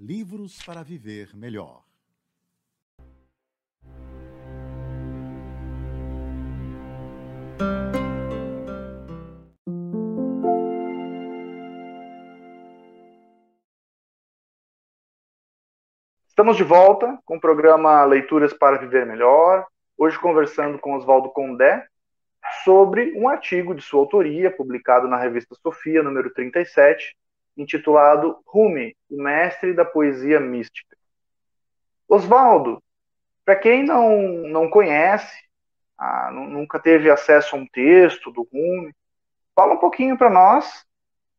Livros 0.00 0.62
para 0.64 0.84
Viver 0.84 1.34
Melhor. 1.34 1.82
Estamos 16.28 16.56
de 16.56 16.62
volta 16.62 17.18
com 17.24 17.36
o 17.36 17.40
programa 17.40 18.04
Leituras 18.04 18.52
para 18.52 18.78
Viver 18.78 19.04
Melhor. 19.04 19.66
Hoje 19.96 20.16
conversando 20.20 20.78
com 20.78 20.94
Oswaldo 20.94 21.30
Condé 21.30 21.84
sobre 22.62 23.18
um 23.18 23.28
artigo 23.28 23.74
de 23.74 23.82
sua 23.82 23.98
autoria, 23.98 24.48
publicado 24.56 25.08
na 25.08 25.18
revista 25.18 25.56
Sofia, 25.56 26.04
número 26.04 26.32
37, 26.32 27.16
intitulado 27.58 28.38
Rumi, 28.46 28.96
o 29.10 29.22
mestre 29.22 29.74
da 29.74 29.84
poesia 29.84 30.38
mística. 30.38 30.96
Oswaldo, 32.08 32.82
para 33.44 33.56
quem 33.56 33.84
não, 33.84 34.18
não 34.48 34.70
conhece, 34.70 35.36
ah, 35.98 36.30
nunca 36.32 36.78
teve 36.78 37.10
acesso 37.10 37.56
a 37.56 37.58
um 37.58 37.66
texto 37.66 38.30
do 38.30 38.48
Rumi, 38.52 38.94
fala 39.54 39.74
um 39.74 39.78
pouquinho 39.78 40.16
para 40.16 40.30
nós 40.30 40.86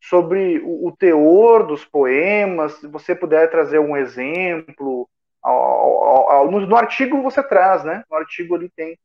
sobre 0.01 0.59
o, 0.59 0.88
o, 0.88 0.95
teor 0.95 1.65
dos 1.65 1.85
poemas, 1.85 2.73
se 2.73 2.88
você 2.88 3.15
puder 3.15 3.49
trazer 3.49 3.79
um 3.79 3.95
exemplo. 3.95 5.09
Ao, 5.41 5.55
ao, 5.55 6.31
ao, 6.31 6.51
no, 6.51 6.59
no, 6.65 6.75
artigo 6.75 7.21
você 7.21 7.41
traz, 7.41 7.83
né? 7.83 8.03
No 8.09 8.17
artigo 8.17 8.55
ali 8.55 8.69
tem 8.69 8.99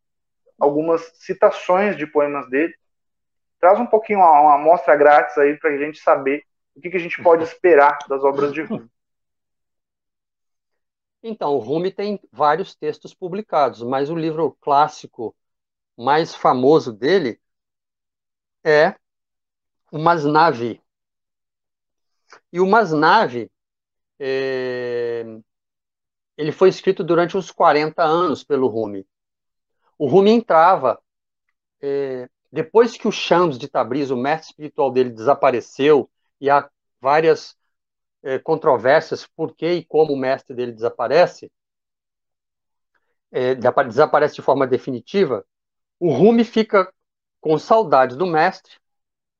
algumas 0.58 1.12
citações 1.16 1.96
de 1.96 2.06
poemas 2.06 2.48
dele. 2.48 2.74
Traz 3.60 3.78
um 3.78 3.86
pouquinho 3.86 4.18
uma 4.18 4.54
amostra 4.54 4.96
grátis 4.96 5.38
aí 5.38 5.56
para 5.56 5.70
a 5.70 5.76
gente 5.76 5.98
saber 5.98 6.44
o 6.74 6.80
que, 6.80 6.90
que 6.90 6.96
a 6.96 7.00
gente 7.00 7.22
pode 7.22 7.44
esperar 7.44 7.98
das 8.08 8.22
obras 8.24 8.52
de 8.52 8.62
Rumi? 8.62 8.90
Então, 11.22 11.54
o 11.54 11.58
Rumi 11.58 11.90
tem 11.90 12.20
vários 12.30 12.74
textos 12.74 13.14
publicados, 13.14 13.82
mas 13.82 14.10
o 14.10 14.14
livro 14.14 14.56
clássico 14.60 15.34
mais 15.96 16.34
famoso 16.34 16.92
dele 16.92 17.40
é 18.62 18.94
o 19.90 19.98
Masnavi. 19.98 20.82
E 22.52 22.60
o 22.60 22.66
Masnavi, 22.66 23.50
é... 24.18 25.24
ele 26.36 26.52
foi 26.52 26.68
escrito 26.68 27.02
durante 27.02 27.36
uns 27.36 27.50
40 27.50 28.02
anos 28.02 28.44
pelo 28.44 28.66
Rumi. 28.66 29.06
O 29.96 30.06
Rumi 30.06 30.30
entrava, 30.30 31.00
é... 31.80 32.28
depois 32.52 32.96
que 32.98 33.08
o 33.08 33.12
Shams 33.12 33.56
de 33.56 33.68
Tabriz, 33.68 34.10
o 34.10 34.16
mestre 34.16 34.50
espiritual 34.50 34.90
dele, 34.90 35.10
desapareceu, 35.10 36.10
e 36.44 36.50
há 36.50 36.68
várias 37.00 37.56
é, 38.22 38.38
controvérsias 38.38 39.26
por 39.26 39.54
que 39.56 39.66
e 39.66 39.84
como 39.84 40.12
o 40.12 40.16
mestre 40.16 40.54
dele 40.54 40.72
desaparece, 40.72 41.50
é, 43.32 43.54
desaparece 43.54 44.34
de 44.34 44.42
forma 44.42 44.66
definitiva, 44.66 45.44
o 45.98 46.12
Rumi 46.12 46.44
fica 46.44 46.92
com 47.40 47.58
saudades 47.58 48.16
do 48.16 48.26
mestre, 48.26 48.74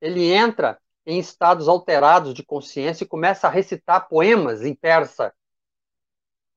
ele 0.00 0.32
entra 0.32 0.78
em 1.06 1.18
estados 1.18 1.68
alterados 1.68 2.32
de 2.32 2.42
consciência 2.42 3.04
e 3.04 3.08
começa 3.08 3.46
a 3.46 3.50
recitar 3.50 4.08
poemas 4.08 4.62
em 4.62 4.75
persa. 4.75 5.32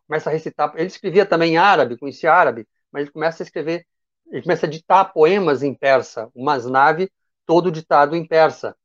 Começa 0.07 0.29
a 0.29 0.33
recitar, 0.33 0.71
ele 0.75 0.87
escrevia 0.87 1.25
também 1.25 1.53
em 1.53 1.57
árabe, 1.57 1.97
conhecia 1.97 2.33
árabe, 2.33 2.65
mas 2.89 3.03
ele 3.03 3.11
começa 3.11 3.43
a 3.43 3.45
escrever, 3.45 3.85
ele 4.31 4.41
começa 4.41 4.65
a 4.65 4.69
ditar 4.69 5.11
poemas 5.11 5.61
em 5.61 5.73
persa, 5.73 6.31
o 6.33 6.43
Masnavi 6.43 7.11
todo 7.45 7.71
ditado 7.71 8.15
em 8.15 8.25
persa. 8.25 8.75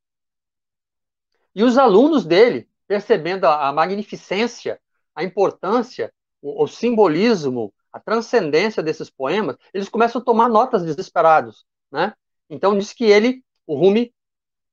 E 1.54 1.62
os 1.62 1.76
alunos 1.78 2.24
dele, 2.24 2.68
percebendo 2.86 3.44
a, 3.46 3.72
magnificência, 3.72 4.80
a 5.14 5.22
importância, 5.22 6.12
o, 6.40 6.64
o, 6.64 6.66
simbolismo, 6.66 7.72
a 7.92 8.00
transcendência 8.00 8.82
desses 8.82 9.10
poemas, 9.10 9.56
eles 9.72 9.88
começam 9.88 10.20
a 10.20 10.24
tomar 10.24 10.48
notas 10.48 10.82
desesperados, 10.82 11.64
né? 11.90 12.14
Então 12.48 12.76
diz 12.76 12.92
que 12.92 13.04
ele, 13.04 13.44
o 13.66 13.74
Rumi, 13.74 14.14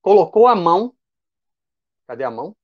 colocou 0.01 0.47
a 0.47 0.55
mão, 0.55 0.93
cadê 2.07 2.23
a 2.23 2.31
mão? 2.31 2.55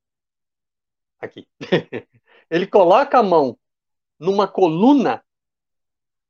aqui. 1.26 1.48
ele 2.50 2.68
coloca 2.68 3.20
a 3.20 3.24
mão 3.24 3.58
numa 4.18 4.48
coluna 4.48 5.24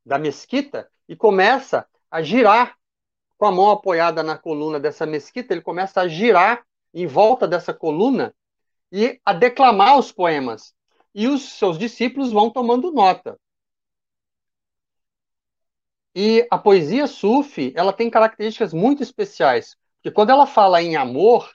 da 0.05 0.17
mesquita 0.17 0.89
e 1.07 1.15
começa 1.15 1.87
a 2.09 2.21
girar 2.21 2.75
com 3.37 3.45
a 3.45 3.51
mão 3.51 3.69
apoiada 3.69 4.23
na 4.23 4.37
coluna 4.37 4.79
dessa 4.79 5.05
mesquita, 5.05 5.53
ele 5.53 5.61
começa 5.61 6.01
a 6.01 6.07
girar 6.07 6.65
em 6.95 7.05
volta 7.05 7.45
dessa 7.45 7.73
coluna 7.73 8.33
e 8.89 9.19
a 9.25 9.33
declamar 9.33 9.99
os 9.99 10.13
poemas. 10.13 10.73
E 11.13 11.27
os 11.27 11.43
seus 11.43 11.77
discípulos 11.77 12.31
vão 12.31 12.49
tomando 12.49 12.91
nota. 12.91 13.37
E 16.15 16.47
a 16.49 16.57
poesia 16.57 17.05
sufi, 17.05 17.73
ela 17.75 17.91
tem 17.91 18.09
características 18.09 18.73
muito 18.73 19.03
especiais, 19.03 19.75
porque 19.97 20.09
quando 20.09 20.29
ela 20.29 20.47
fala 20.47 20.81
em 20.81 20.95
amor, 20.95 21.53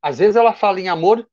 às 0.00 0.18
vezes 0.18 0.36
ela 0.36 0.54
fala 0.54 0.80
em 0.80 0.88
amor, 0.88 1.28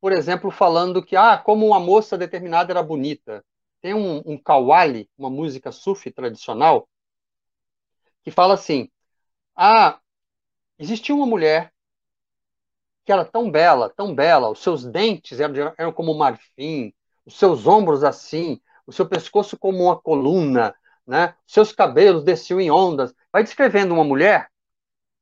por 0.00 0.12
exemplo, 0.12 0.50
falando 0.50 1.02
que, 1.02 1.16
ah, 1.16 1.38
como 1.38 1.66
uma 1.66 1.80
moça 1.80 2.18
determinada 2.18 2.72
era 2.72 2.82
bonita. 2.82 3.42
Tem 3.80 3.94
um, 3.94 4.22
um 4.26 4.36
kawali, 4.36 5.08
uma 5.16 5.30
música 5.30 5.72
sufi 5.72 6.10
tradicional, 6.10 6.86
que 8.22 8.30
fala 8.30 8.52
assim, 8.52 8.90
ah, 9.56 9.98
existia 10.78 11.14
uma 11.14 11.26
mulher 11.26 11.72
que 13.04 13.12
era 13.12 13.24
tão 13.24 13.50
bela, 13.50 13.90
tão 13.90 14.14
bela, 14.14 14.50
os 14.50 14.62
seus 14.62 14.84
dentes 14.84 15.40
eram, 15.40 15.74
eram 15.76 15.92
como 15.92 16.14
marfim, 16.14 16.92
os 17.24 17.38
seus 17.38 17.66
ombros 17.66 18.04
assim, 18.04 18.60
o 18.86 18.92
seu 18.92 19.06
pescoço 19.06 19.58
como 19.58 19.84
uma 19.84 20.00
coluna, 20.00 20.74
né? 21.06 21.34
Seus 21.46 21.72
cabelos 21.72 22.24
desciam 22.24 22.60
em 22.60 22.70
ondas. 22.70 23.14
Vai 23.32 23.42
descrevendo 23.42 23.94
uma 23.94 24.04
mulher 24.04 24.48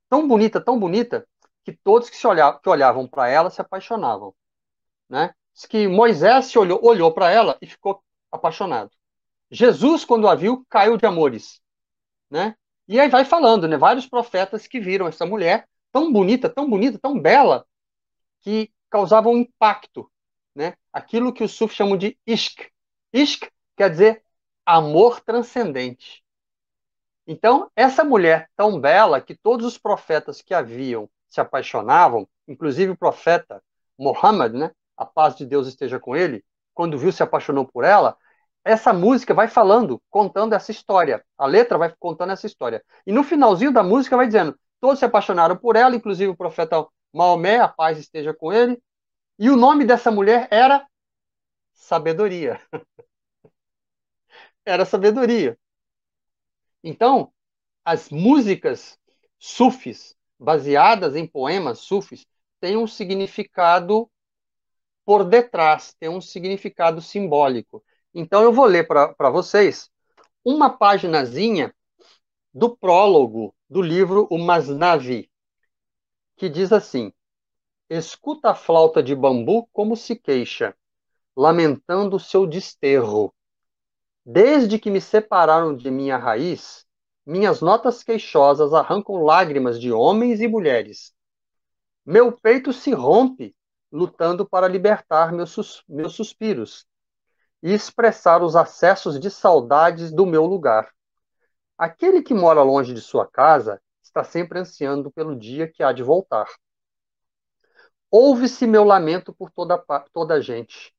tão 0.08 0.26
bonita, 0.26 0.60
tão 0.60 0.78
bonita, 0.78 1.26
que 1.64 1.72
todos 1.72 2.08
que, 2.08 2.16
se 2.16 2.26
olhavam, 2.26 2.60
que 2.60 2.68
olhavam 2.68 3.06
para 3.06 3.28
ela 3.28 3.50
se 3.50 3.60
apaixonavam, 3.60 4.34
né? 5.08 5.34
Diz 5.52 5.66
que 5.66 5.86
Moisés 5.86 6.46
se 6.46 6.58
olhou, 6.58 6.80
olhou 6.82 7.12
para 7.12 7.30
ela 7.30 7.58
e 7.60 7.66
ficou 7.66 8.02
apaixonado. 8.32 8.90
Jesus, 9.50 10.04
quando 10.04 10.28
a 10.28 10.34
viu, 10.34 10.64
caiu 10.68 10.96
de 10.96 11.06
amores, 11.06 11.60
né? 12.30 12.54
E 12.86 12.98
aí 12.98 13.08
vai 13.08 13.24
falando, 13.24 13.68
né? 13.68 13.76
Vários 13.76 14.06
profetas 14.06 14.66
que 14.66 14.80
viram 14.80 15.06
essa 15.06 15.26
mulher 15.26 15.68
tão 15.92 16.12
bonita, 16.12 16.48
tão 16.48 16.68
bonita, 16.68 16.98
tão 16.98 17.18
bela, 17.20 17.66
que 18.40 18.72
causavam 18.90 19.34
um 19.34 19.38
impacto, 19.38 20.10
né? 20.54 20.74
Aquilo 20.92 21.32
que 21.32 21.44
os 21.44 21.52
sufis 21.52 21.76
chamam 21.76 21.96
de 21.96 22.18
ishq. 22.26 22.70
Ishq 23.12 23.50
quer 23.76 23.90
dizer 23.90 24.22
amor 24.64 25.20
transcendente. 25.20 26.22
Então, 27.26 27.70
essa 27.76 28.02
mulher 28.02 28.48
tão 28.56 28.80
bela 28.80 29.20
que 29.20 29.36
todos 29.36 29.66
os 29.66 29.78
profetas 29.78 30.40
que 30.40 30.54
haviam 30.54 31.08
se 31.28 31.40
apaixonavam, 31.40 32.26
inclusive 32.46 32.92
o 32.92 32.96
profeta 32.96 33.62
Muhammad, 33.98 34.54
né, 34.54 34.70
a 34.96 35.04
paz 35.04 35.36
de 35.36 35.44
Deus 35.44 35.68
esteja 35.68 36.00
com 36.00 36.16
ele, 36.16 36.44
quando 36.74 36.98
viu 36.98 37.12
se 37.12 37.22
apaixonou 37.22 37.66
por 37.66 37.84
ela, 37.84 38.16
essa 38.64 38.92
música 38.92 39.34
vai 39.34 39.48
falando, 39.48 40.00
contando 40.10 40.54
essa 40.54 40.70
história. 40.70 41.24
A 41.36 41.46
letra 41.46 41.78
vai 41.78 41.94
contando 41.98 42.32
essa 42.32 42.46
história. 42.46 42.82
E 43.06 43.12
no 43.12 43.22
finalzinho 43.22 43.72
da 43.72 43.82
música 43.82 44.16
vai 44.16 44.26
dizendo: 44.26 44.58
todos 44.80 44.98
se 44.98 45.04
apaixonaram 45.04 45.56
por 45.56 45.76
ela, 45.76 45.96
inclusive 45.96 46.30
o 46.30 46.36
profeta 46.36 46.86
Maomé, 47.12 47.58
a 47.58 47.68
paz 47.68 47.98
esteja 47.98 48.34
com 48.34 48.52
ele. 48.52 48.80
E 49.38 49.50
o 49.50 49.56
nome 49.56 49.84
dessa 49.84 50.10
mulher 50.10 50.48
era 50.50 50.86
Sabedoria. 51.72 52.60
era 54.64 54.84
sabedoria. 54.84 55.58
Então, 56.84 57.32
as 57.84 58.10
músicas 58.10 58.98
sufis, 59.38 60.14
baseadas 60.38 61.16
em 61.16 61.26
poemas 61.26 61.78
sufis, 61.80 62.26
têm 62.60 62.76
um 62.76 62.86
significado 62.86 64.10
por 65.04 65.24
detrás, 65.24 65.94
tem 65.98 66.08
um 66.08 66.20
significado 66.20 67.00
simbólico. 67.00 67.82
Então, 68.12 68.42
eu 68.42 68.52
vou 68.52 68.66
ler 68.66 68.86
para 68.86 69.30
vocês 69.30 69.90
uma 70.44 70.76
paginazinha 70.76 71.74
do 72.52 72.76
prólogo 72.76 73.54
do 73.68 73.82
livro 73.82 74.26
O 74.30 74.38
Masnavi, 74.38 75.30
que 76.36 76.48
diz 76.48 76.72
assim: 76.72 77.12
Escuta 77.90 78.50
a 78.50 78.54
flauta 78.54 79.02
de 79.02 79.14
bambu 79.14 79.68
como 79.72 79.96
se 79.96 80.16
queixa, 80.16 80.74
lamentando 81.36 82.16
o 82.16 82.20
seu 82.20 82.46
desterro. 82.46 83.34
Desde 84.24 84.78
que 84.78 84.90
me 84.90 85.00
separaram 85.00 85.74
de 85.74 85.90
minha 85.90 86.16
raiz, 86.16 86.84
minhas 87.24 87.60
notas 87.60 88.02
queixosas 88.02 88.72
arrancam 88.72 89.22
lágrimas 89.22 89.80
de 89.80 89.92
homens 89.92 90.40
e 90.40 90.48
mulheres. 90.48 91.12
Meu 92.04 92.32
peito 92.32 92.72
se 92.72 92.92
rompe, 92.92 93.54
lutando 93.92 94.46
para 94.48 94.68
libertar 94.68 95.32
meus, 95.32 95.50
sus 95.50 95.82
meus 95.88 96.14
suspiros 96.14 96.86
e 97.62 97.72
expressar 97.72 98.42
os 98.42 98.54
acessos 98.56 99.18
de 99.18 99.30
saudades 99.30 100.12
do 100.12 100.24
meu 100.24 100.44
lugar. 100.44 100.90
Aquele 101.78 102.22
que 102.22 102.34
mora 102.34 102.62
longe 102.62 102.92
de 102.92 103.00
sua 103.00 103.26
casa 103.26 103.80
está 104.02 104.24
sempre 104.24 104.58
ansiando 104.58 105.10
pelo 105.12 105.34
dia 105.34 105.66
que 105.66 105.82
há 105.82 105.92
de 105.92 106.02
voltar. 106.02 106.48
Ouve-se 108.10 108.66
meu 108.66 108.84
lamento 108.84 109.32
por 109.32 109.50
toda, 109.50 109.78
toda 110.12 110.34
a 110.34 110.40
gente 110.40 110.92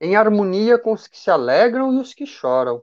em 0.00 0.16
harmonia 0.16 0.78
com 0.78 0.92
os 0.92 1.06
que 1.06 1.18
se 1.18 1.30
alegram 1.30 1.92
e 1.94 1.98
os 1.98 2.12
que 2.12 2.26
choram. 2.26 2.82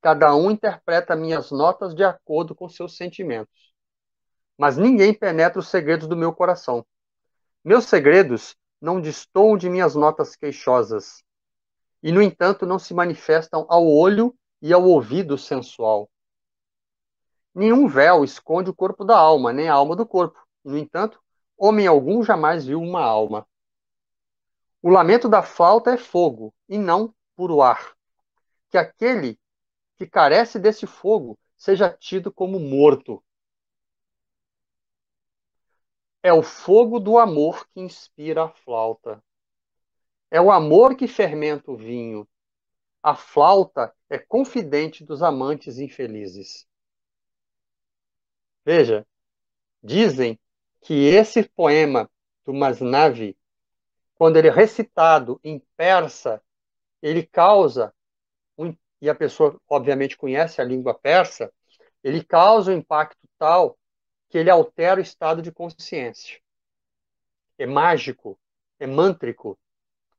Cada 0.00 0.34
um 0.34 0.50
interpreta 0.50 1.16
minhas 1.16 1.50
notas 1.50 1.94
de 1.94 2.04
acordo 2.04 2.54
com 2.54 2.68
seus 2.68 2.96
sentimentos. 2.96 3.72
Mas 4.56 4.76
ninguém 4.76 5.12
penetra 5.12 5.58
os 5.58 5.68
segredos 5.68 6.06
do 6.06 6.16
meu 6.16 6.32
coração. 6.32 6.86
Meus 7.64 7.86
segredos 7.86 8.54
não 8.80 9.00
destoam 9.00 9.56
de 9.56 9.68
minhas 9.68 9.94
notas 9.94 10.36
queixosas, 10.36 11.24
e, 12.02 12.12
no 12.12 12.20
entanto, 12.20 12.66
não 12.66 12.78
se 12.78 12.92
manifestam 12.92 13.64
ao 13.68 13.86
olho 13.86 14.36
e 14.60 14.72
ao 14.72 14.84
ouvido 14.84 15.38
sensual. 15.38 16.10
Nenhum 17.54 17.86
véu 17.86 18.24
esconde 18.24 18.68
o 18.70 18.74
corpo 18.74 19.04
da 19.04 19.16
alma, 19.16 19.52
nem 19.52 19.68
a 19.68 19.74
alma 19.74 19.94
do 19.94 20.04
corpo. 20.04 20.44
No 20.64 20.76
entanto, 20.76 21.22
homem 21.56 21.86
algum 21.86 22.22
jamais 22.22 22.66
viu 22.66 22.80
uma 22.80 23.02
alma. 23.02 23.46
O 24.82 24.90
lamento 24.90 25.28
da 25.28 25.42
falta 25.42 25.92
é 25.92 25.96
fogo, 25.96 26.52
e 26.68 26.76
não 26.76 27.14
puro 27.36 27.62
ar. 27.62 27.94
Que 28.68 28.76
aquele 28.76 29.38
que 29.96 30.06
carece 30.06 30.58
desse 30.58 30.86
fogo 30.86 31.38
seja 31.56 31.88
tido 31.90 32.32
como 32.32 32.58
morto. 32.58 33.22
É 36.22 36.32
o 36.32 36.42
fogo 36.42 36.98
do 36.98 37.18
amor 37.18 37.66
que 37.68 37.80
inspira 37.80 38.44
a 38.44 38.48
flauta. 38.48 39.22
É 40.30 40.40
o 40.40 40.50
amor 40.50 40.96
que 40.96 41.06
fermenta 41.06 41.70
o 41.70 41.76
vinho. 41.76 42.26
A 43.02 43.14
flauta 43.14 43.94
é 44.10 44.18
confidente 44.18 45.04
dos 45.04 45.22
amantes 45.22 45.78
infelizes. 45.78 46.66
Veja, 48.64 49.06
dizem 49.82 50.38
que 50.80 50.94
esse 50.94 51.42
poema 51.42 52.10
do 52.44 52.52
Masnavi 52.52 53.36
quando 54.14 54.36
ele 54.36 54.48
é 54.48 54.50
recitado 54.50 55.40
em 55.42 55.58
persa, 55.76 56.42
ele 57.02 57.26
causa, 57.26 57.92
e 59.00 59.10
a 59.10 59.14
pessoa 59.14 59.60
obviamente 59.68 60.16
conhece 60.16 60.60
a 60.60 60.64
língua 60.64 60.94
persa, 60.94 61.52
ele 62.02 62.24
causa 62.24 62.70
um 62.70 62.76
impacto 62.76 63.28
tal 63.38 63.76
que 64.28 64.38
ele 64.38 64.50
altera 64.50 65.00
o 65.00 65.02
estado 65.02 65.42
de 65.42 65.52
consciência. 65.52 66.40
É 67.58 67.66
mágico, 67.66 68.38
é 68.78 68.86
mântrico, 68.86 69.58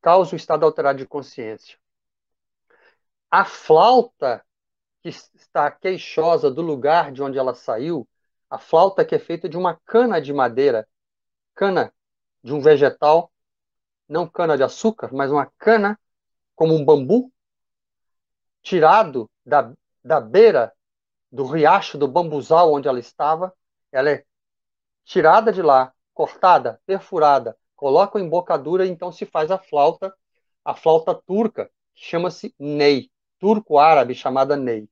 causa 0.01 0.33
o 0.33 0.35
estado 0.35 0.65
alterado 0.65 0.99
de 0.99 1.07
consciência. 1.07 1.77
A 3.31 3.43
flauta 3.43 4.45
que 5.01 5.09
está 5.09 5.71
queixosa 5.71 6.51
do 6.51 6.61
lugar 6.61 7.11
de 7.11 7.23
onde 7.23 7.37
ela 7.37 7.55
saiu, 7.55 8.07
a 8.49 8.57
flauta 8.57 9.03
que 9.03 9.15
é 9.15 9.19
feita 9.19 9.49
de 9.49 9.57
uma 9.57 9.79
cana 9.85 10.21
de 10.21 10.33
madeira, 10.33 10.87
cana 11.53 11.93
de 12.43 12.53
um 12.53 12.59
vegetal. 12.59 13.31
Não 14.07 14.27
cana 14.27 14.55
de 14.55 14.63
açúcar, 14.63 15.09
mas 15.11 15.31
uma 15.31 15.51
cana 15.57 15.99
como 16.55 16.75
um 16.75 16.85
bambu, 16.85 17.31
tirado 18.61 19.29
da, 19.45 19.73
da 20.03 20.21
beira 20.21 20.71
do 21.31 21.43
riacho 21.45 21.97
do 21.97 22.07
bambuzal 22.07 22.71
onde 22.71 22.87
ela 22.87 22.99
estava. 22.99 23.53
Ela 23.91 24.11
é 24.11 24.25
tirada 25.03 25.51
de 25.51 25.61
lá, 25.61 25.93
cortada, 26.13 26.79
perfurada, 26.85 27.57
coloca 27.75 28.19
em 28.19 28.23
embocadura 28.23 28.85
e 28.85 28.89
então 28.89 29.11
se 29.11 29.25
faz 29.25 29.51
a 29.51 29.57
flauta, 29.57 30.13
a 30.63 30.73
flauta 30.73 31.13
turca, 31.13 31.69
que 31.93 32.05
chama-se 32.05 32.53
ney, 32.57 33.09
turco-árabe 33.39 34.15
chamada 34.15 34.55
ney. 34.55 34.87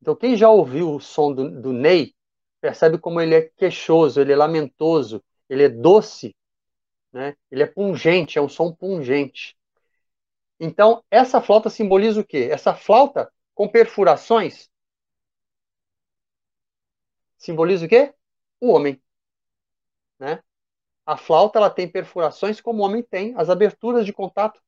Então 0.00 0.16
quem 0.16 0.36
já 0.36 0.48
ouviu 0.48 0.94
o 0.94 1.00
som 1.00 1.32
do, 1.32 1.50
do 1.60 1.72
ney, 1.72 2.14
percebe 2.60 2.98
como 2.98 3.20
ele 3.20 3.34
é 3.34 3.42
queixoso, 3.56 4.20
ele 4.20 4.32
é 4.32 4.36
lamentoso, 4.36 5.22
ele 5.48 5.64
é 5.64 5.68
doce, 5.68 6.34
né? 7.12 7.36
Ele 7.50 7.62
é 7.62 7.66
pungente, 7.66 8.38
é 8.38 8.42
um 8.42 8.48
som 8.48 8.72
pungente. 8.72 9.56
Então, 10.58 11.02
essa 11.10 11.40
flauta 11.40 11.70
simboliza 11.70 12.20
o 12.20 12.24
quê? 12.24 12.48
Essa 12.50 12.74
flauta 12.74 13.32
com 13.54 13.68
perfurações 13.68 14.70
simboliza 17.40 17.86
o 17.86 17.88
quê? 17.88 18.14
O 18.60 18.68
homem. 18.72 19.02
Né? 20.18 20.42
A 21.04 21.16
flauta 21.16 21.58
ela 21.58 21.70
tem 21.70 21.88
perfurações 21.88 22.60
como 22.60 22.82
o 22.82 22.86
homem 22.86 23.02
tem, 23.02 23.34
as 23.36 23.48
aberturas 23.48 24.04
de 24.04 24.12
contato 24.12 24.62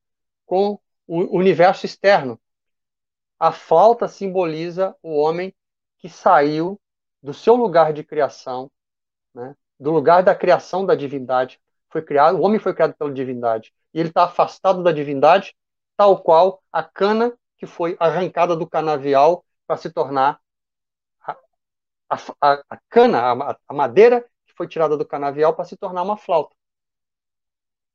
com 0.45 0.79
o 1.07 1.37
universo 1.37 1.85
externo. 1.85 2.39
A 3.39 3.51
flauta 3.51 4.07
simboliza 4.07 4.95
o 5.01 5.15
homem 5.15 5.53
que 5.99 6.09
saiu 6.09 6.81
do 7.23 7.33
seu 7.33 7.55
lugar 7.55 7.93
de 7.93 8.03
criação, 8.03 8.69
né, 9.33 9.55
do 9.79 9.91
lugar 9.91 10.21
da 10.21 10.35
criação 10.35 10.85
da 10.85 10.93
divindade. 10.93 11.59
Foi 11.89 12.01
criado, 12.01 12.37
o 12.37 12.41
homem 12.41 12.59
foi 12.59 12.73
criado 12.73 12.95
pela 12.95 13.11
divindade. 13.13 13.73
E 13.93 13.99
ele 13.99 14.09
está 14.09 14.25
afastado 14.25 14.83
da 14.83 14.91
divindade, 14.91 15.55
tal 15.95 16.21
qual 16.21 16.61
a 16.71 16.83
cana 16.83 17.33
que 17.57 17.65
foi 17.65 17.95
arrancada 17.99 18.55
do 18.55 18.67
canavial 18.67 19.45
para 19.65 19.77
se 19.77 19.89
tornar 19.89 20.39
a, 22.09 22.17
a, 22.41 22.63
a 22.69 22.77
cana, 22.89 23.19
a, 23.19 23.57
a 23.67 23.73
madeira 23.73 24.21
que 24.45 24.53
foi 24.53 24.67
tirada 24.67 24.97
do 24.97 25.05
canavial 25.05 25.55
para 25.55 25.65
se 25.65 25.77
tornar 25.77 26.03
uma 26.03 26.17
flauta. 26.17 26.55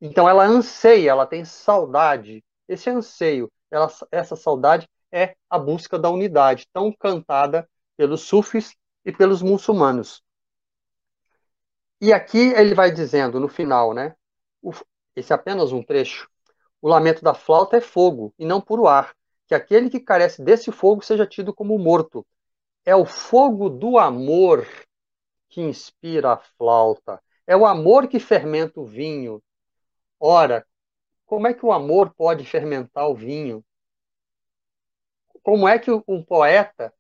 Então 0.01 0.29
ela 0.29 0.45
anseia, 0.45 1.11
ela 1.11 1.27
tem 1.27 1.45
saudade. 1.45 2.45
Esse 2.69 2.89
anseio, 2.89 3.51
ela, 3.71 3.89
essa 4.11 4.37
saudade 4.37 4.89
é 5.13 5.37
a 5.51 5.59
busca 5.59 5.99
da 5.99 6.09
unidade, 6.11 6.69
tão 6.73 6.93
cantada 6.93 7.69
pelos 7.97 8.23
sufis 8.23 8.75
e 9.09 9.13
pelos 9.13 9.41
muçulmanos. 9.41 10.23
E 11.99 12.13
aqui 12.13 12.53
ele 12.53 12.75
vai 12.75 12.91
dizendo 12.91 13.41
no 13.41 13.49
final, 13.49 13.95
né? 13.95 14.15
Esse 15.17 15.33
é 15.33 15.35
apenas 15.35 15.73
um 15.73 15.83
trecho. 15.83 16.29
O 16.79 16.89
lamento 16.89 17.25
da 17.25 17.33
flauta 17.33 17.79
é 17.79 17.81
fogo 17.81 18.35
e 18.39 18.45
não 18.45 18.61
puro 18.61 18.87
ar. 18.87 19.17
Que 19.47 19.55
aquele 19.55 19.89
que 19.89 19.99
carece 19.99 20.45
desse 20.45 20.71
fogo 20.71 21.01
seja 21.03 21.27
tido 21.27 21.55
como 21.55 21.79
morto. 21.79 22.27
É 22.85 22.95
o 22.95 23.07
fogo 23.07 23.71
do 23.71 23.97
amor 23.97 24.67
que 25.49 25.63
inspira 25.63 26.35
a 26.35 26.37
flauta. 26.37 27.19
É 27.47 27.57
o 27.57 27.65
amor 27.65 28.09
que 28.09 28.21
fermenta 28.21 28.79
o 28.79 28.85
vinho. 28.85 29.43
Ora, 30.21 30.67
como 31.25 31.47
é 31.47 31.55
que 31.55 31.65
o 31.65 31.73
amor 31.73 32.13
pode 32.15 32.45
fermentar 32.45 33.09
o 33.09 33.15
vinho? 33.15 33.65
Como 35.43 35.67
é 35.67 35.79
que 35.79 35.91
um 36.07 36.23
poeta 36.23 36.93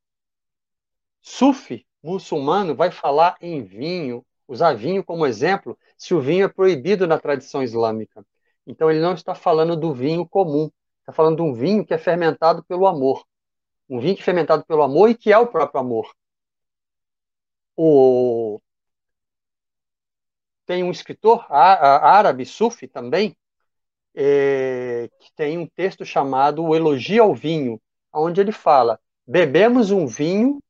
sufi 1.20 1.86
muçulmano 2.02 2.74
vai 2.74 2.90
falar 2.90 3.36
em 3.40 3.62
vinho, 3.62 4.24
usar 4.46 4.74
vinho 4.74 5.04
como 5.04 5.26
exemplo, 5.26 5.78
se 5.96 6.14
o 6.14 6.20
vinho 6.20 6.44
é 6.44 6.48
proibido 6.48 7.06
na 7.06 7.18
tradição 7.18 7.62
islâmica? 7.62 8.24
Então 8.66 8.90
ele 8.90 9.00
não 9.00 9.14
está 9.14 9.34
falando 9.34 9.76
do 9.76 9.92
vinho 9.94 10.26
comum, 10.28 10.70
está 11.00 11.12
falando 11.12 11.36
de 11.36 11.42
um 11.42 11.54
vinho 11.54 11.84
que 11.84 11.94
é 11.94 11.98
fermentado 11.98 12.62
pelo 12.64 12.86
amor. 12.86 13.24
Um 13.88 13.98
vinho 13.98 14.14
que 14.14 14.22
é 14.22 14.24
fermentado 14.24 14.64
pelo 14.66 14.82
amor 14.82 15.08
e 15.10 15.14
que 15.14 15.32
é 15.32 15.38
o 15.38 15.46
próprio 15.46 15.80
amor. 15.80 16.12
O... 17.76 18.60
Tem 20.66 20.84
um 20.84 20.90
escritor 20.90 21.46
árabe, 21.50 22.44
sufi 22.44 22.86
também, 22.86 23.34
é... 24.14 25.08
que 25.18 25.32
tem 25.34 25.56
um 25.56 25.66
texto 25.66 26.04
chamado 26.04 26.62
O 26.62 26.74
Elogio 26.74 27.22
ao 27.22 27.34
Vinho, 27.34 27.80
onde 28.12 28.40
ele 28.40 28.52
fala: 28.52 29.00
bebemos 29.26 29.90
um 29.90 30.06
vinho 30.06 30.60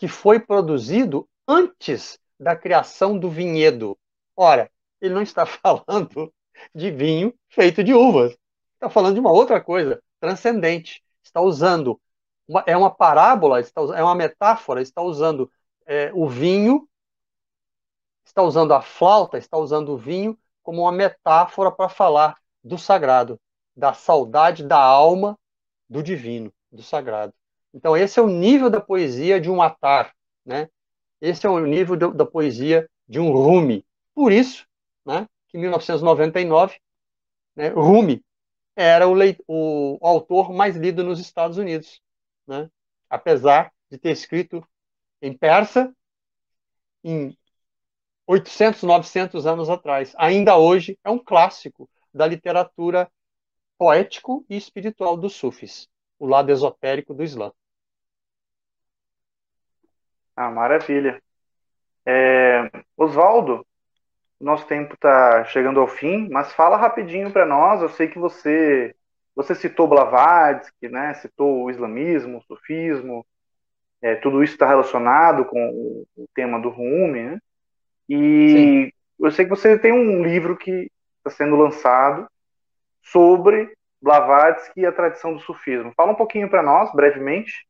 que 0.00 0.08
foi 0.08 0.40
produzido 0.40 1.28
antes 1.46 2.18
da 2.38 2.56
criação 2.56 3.18
do 3.18 3.28
vinhedo. 3.28 3.98
Ora, 4.34 4.70
ele 4.98 5.12
não 5.12 5.20
está 5.20 5.44
falando 5.44 6.32
de 6.74 6.90
vinho 6.90 7.34
feito 7.50 7.84
de 7.84 7.92
uvas. 7.92 8.34
Está 8.72 8.88
falando 8.88 9.14
de 9.14 9.20
uma 9.20 9.30
outra 9.30 9.60
coisa, 9.60 10.02
transcendente. 10.18 11.04
Está 11.22 11.42
usando, 11.42 12.00
uma, 12.48 12.64
é 12.66 12.74
uma 12.74 12.90
parábola, 12.90 13.60
está, 13.60 13.82
é 13.94 14.02
uma 14.02 14.14
metáfora, 14.14 14.80
está 14.80 15.02
usando 15.02 15.52
é, 15.84 16.10
o 16.14 16.26
vinho, 16.26 16.88
está 18.24 18.42
usando 18.42 18.72
a 18.72 18.80
flauta, 18.80 19.36
está 19.36 19.58
usando 19.58 19.90
o 19.90 19.98
vinho 19.98 20.38
como 20.62 20.80
uma 20.80 20.92
metáfora 20.92 21.70
para 21.70 21.90
falar 21.90 22.38
do 22.64 22.78
sagrado, 22.78 23.38
da 23.76 23.92
saudade 23.92 24.64
da 24.64 24.78
alma 24.78 25.38
do 25.86 26.02
divino, 26.02 26.50
do 26.72 26.82
sagrado. 26.82 27.34
Então, 27.72 27.96
esse 27.96 28.18
é 28.18 28.22
o 28.22 28.28
nível 28.28 28.68
da 28.68 28.80
poesia 28.80 29.40
de 29.40 29.50
um 29.50 29.62
Atar, 29.62 30.14
né? 30.44 30.68
Esse 31.20 31.46
é 31.46 31.50
o 31.50 31.60
nível 31.60 31.96
do, 31.96 32.12
da 32.12 32.26
poesia 32.26 32.88
de 33.08 33.20
um 33.20 33.30
Rumi. 33.30 33.84
Por 34.14 34.32
isso, 34.32 34.66
né, 35.04 35.28
que 35.48 35.58
em 35.58 35.60
1999, 35.60 36.78
né, 37.54 37.68
Rumi 37.68 38.24
era 38.74 39.06
o, 39.08 39.14
o, 39.46 39.98
o, 40.00 40.06
autor 40.06 40.52
mais 40.52 40.76
lido 40.76 41.04
nos 41.04 41.20
Estados 41.20 41.58
Unidos, 41.58 42.00
né? 42.46 42.70
apesar 43.08 43.72
de 43.90 43.98
ter 43.98 44.12
escrito 44.12 44.66
em 45.20 45.36
persa 45.36 45.94
em 47.04 47.36
800, 48.26 48.82
900 48.82 49.46
anos 49.46 49.68
atrás. 49.68 50.14
Ainda 50.16 50.56
hoje 50.56 50.98
é 51.04 51.10
um 51.10 51.18
clássico 51.18 51.90
da 52.14 52.26
literatura 52.26 53.10
poético 53.76 54.44
e 54.48 54.56
espiritual 54.56 55.16
dos 55.16 55.34
sufis, 55.34 55.88
o 56.18 56.26
lado 56.26 56.50
esotérico 56.50 57.12
do 57.12 57.24
Islã. 57.24 57.52
Ah, 60.40 60.50
maravilha. 60.50 61.22
É, 62.06 62.70
Oswaldo, 62.96 63.62
nosso 64.40 64.66
tempo 64.66 64.94
está 64.94 65.44
chegando 65.44 65.78
ao 65.78 65.86
fim, 65.86 66.30
mas 66.30 66.54
fala 66.54 66.78
rapidinho 66.78 67.30
para 67.30 67.44
nós. 67.44 67.82
Eu 67.82 67.90
sei 67.90 68.08
que 68.08 68.18
você 68.18 68.94
você 69.36 69.54
citou 69.54 69.86
Blavatsky, 69.86 70.88
né? 70.88 71.12
Citou 71.12 71.64
o 71.64 71.70
islamismo, 71.70 72.38
o 72.38 72.42
sufismo. 72.42 73.22
É, 74.00 74.14
tudo 74.14 74.42
isso 74.42 74.54
está 74.54 74.66
relacionado 74.66 75.44
com 75.44 75.60
o, 76.16 76.26
tema 76.34 76.58
do 76.58 76.70
Rumi, 76.70 77.22
né? 77.22 77.38
E 78.08 78.48
Sim. 78.48 78.92
eu 79.26 79.30
sei 79.30 79.44
que 79.44 79.50
você 79.50 79.78
tem 79.78 79.92
um 79.92 80.22
livro 80.22 80.56
que 80.56 80.90
está 81.18 81.28
sendo 81.28 81.54
lançado 81.54 82.26
sobre 83.02 83.70
Blavatsky 84.00 84.80
e 84.80 84.86
a 84.86 84.92
tradição 84.92 85.34
do 85.34 85.40
sufismo. 85.40 85.92
Fala 85.94 86.12
um 86.12 86.16
pouquinho 86.16 86.48
para 86.48 86.62
nós, 86.62 86.90
brevemente, 86.94 87.66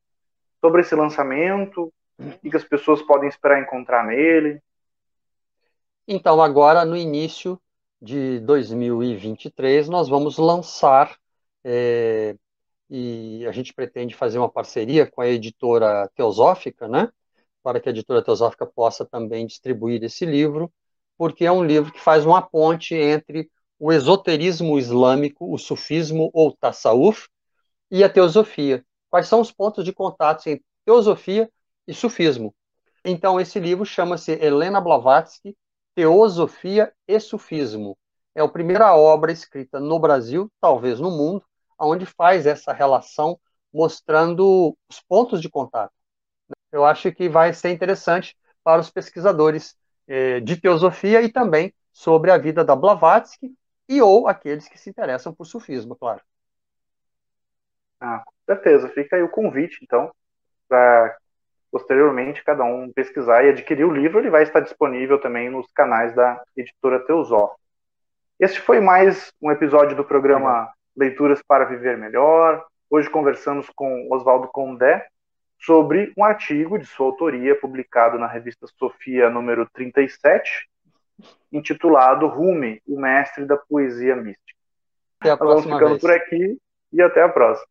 sobre 0.61 0.83
esse 0.83 0.95
lançamento, 0.95 1.93
o 2.21 2.51
que 2.51 2.57
as 2.57 2.65
pessoas 2.65 3.03
podem 3.03 3.29
esperar 3.29 3.61
encontrar 3.61 4.05
nele. 4.05 4.61
Então, 6.07 6.43
agora, 6.43 6.85
no 6.85 6.97
início 6.97 7.61
de 8.01 8.41
2023, 8.41 9.89
nós 9.89 10.09
vamos 10.09 10.39
lançar, 10.39 11.17
é, 11.65 12.37
e 12.89 13.47
a 13.47 13.53
gente 13.53 13.73
pretende 13.73 14.15
fazer 14.15 14.39
uma 14.39 14.49
parceria 14.49 15.11
com 15.11 15.21
a 15.21 15.29
editora 15.29 16.11
Teosófica, 16.15 16.89
né? 16.89 17.09
Para 17.63 17.81
que 17.81 17.89
a 17.89 17.93
editora 17.93 18.23
Teosófica 18.23 18.67
possa 18.67 19.05
também 19.05 19.47
distribuir 19.47 20.03
esse 20.03 20.27
livro, 20.27 20.73
porque 21.17 21.45
é 21.45 21.53
um 21.53 21.65
livro 21.65 21.93
que 21.93 22.01
faz 22.01 22.25
uma 22.27 22.43
ponte 22.43 22.95
entre 22.95 23.51
o 23.79 23.93
esoterismo 23.93 24.79
islâmico, 24.79 25.53
o 25.53 25.59
sufismo 25.59 26.31
ou 26.35 26.57
tasawuf, 26.57 27.29
e 27.91 28.05
a 28.05 28.09
teosofia. 28.09 28.85
Quais 29.09 29.27
são 29.27 29.41
os 29.41 29.51
pontos 29.51 29.85
de 29.85 29.93
contato 29.93 30.47
entre 30.49 30.65
teosofia 30.85 31.51
e 31.91 31.95
sufismo? 31.95 32.55
Então, 33.05 33.41
esse 33.41 33.59
livro 33.59 33.85
chama-se 33.85 34.31
Helena 34.33 34.81
Blavatsky, 34.81 35.57
Teosofia 35.93 36.93
e 37.09 37.19
Sufismo. 37.19 37.99
É 38.33 38.41
a 38.41 38.49
primeira 38.49 38.95
obra 38.95 39.33
escrita 39.33 39.81
no 39.81 39.99
Brasil, 39.99 40.49
talvez 40.61 41.01
no 41.01 41.11
mundo, 41.11 41.45
onde 41.77 42.07
faz 42.07 42.47
essa 42.47 42.73
relação, 42.73 43.41
mostrando 43.75 44.77
os 44.89 45.01
pontos 45.01 45.41
de 45.41 45.49
contato. 45.49 45.93
Eu 46.71 46.85
acho 46.85 47.11
que 47.11 47.29
vai 47.29 47.53
ser 47.53 47.71
interessante 47.71 48.37
para 48.63 48.81
os 48.81 48.89
pesquisadores 48.91 49.77
eh, 50.07 50.39
de 50.41 50.57
teosofia 50.61 51.23
e 51.23 51.29
também 51.29 51.75
sobre 51.93 52.31
a 52.31 52.39
vida 52.39 52.65
da 52.65 52.77
Blavatsky 52.77 53.53
e 53.89 54.01
ou 54.01 54.29
aqueles 54.29 54.69
que 54.69 54.79
se 54.79 54.89
interessam 54.89 55.35
por 55.35 55.45
sufismo, 55.45 55.97
claro. 55.97 56.21
Ah, 57.99 58.23
com 58.25 58.33
certeza. 58.55 58.89
Fica 58.91 59.17
aí 59.17 59.23
o 59.23 59.29
convite, 59.29 59.81
então, 59.83 60.13
para 60.69 61.19
posteriormente 61.71 62.45
cada 62.45 62.65
um 62.65 62.93
pesquisar 62.93 63.45
e 63.45 63.51
adquirir 63.51 63.85
o 63.85 63.93
livro. 63.93 64.19
Ele 64.19 64.31
vai 64.31 64.43
estar 64.43 64.61
disponível 64.61 65.21
também 65.21 65.51
nos 65.51 65.71
canais 65.73 66.15
da 66.15 66.43
editora 66.57 67.01
Teusó. 67.01 67.55
Este 68.39 68.61
foi 68.61 68.81
mais 68.81 69.33
um 69.41 69.51
episódio 69.51 69.97
do 69.97 70.05
programa 70.05 70.73
Leituras 70.97 71.43
para 71.43 71.65
Viver 71.65 71.97
Melhor. 71.97 72.65
Hoje 72.89 73.09
conversamos 73.09 73.69
com 73.71 74.09
Oswaldo 74.11 74.49
Condé 74.49 75.07
sobre 75.61 76.13
um 76.17 76.25
artigo 76.25 76.79
de 76.79 76.87
sua 76.87 77.07
autoria 77.07 77.55
publicado 77.55 78.19
na 78.19 78.27
revista 78.27 78.67
Sofia 78.79 79.29
número 79.29 79.69
37, 79.73 80.69
intitulado 81.53 82.27
Rumi, 82.27 82.81
o 82.89 82.99
mestre 82.99 83.45
da 83.45 83.57
poesia 83.57 84.17
mística. 84.17 84.59
Até 85.21 85.31
a 85.31 85.37
próxima 85.37 85.79
vamos 85.79 85.79
ficando 85.79 85.91
vez. 85.91 86.01
por 86.01 86.11
aqui 86.11 86.59
e 86.93 87.03
até 87.03 87.23
a 87.23 87.29
próxima. 87.29 87.69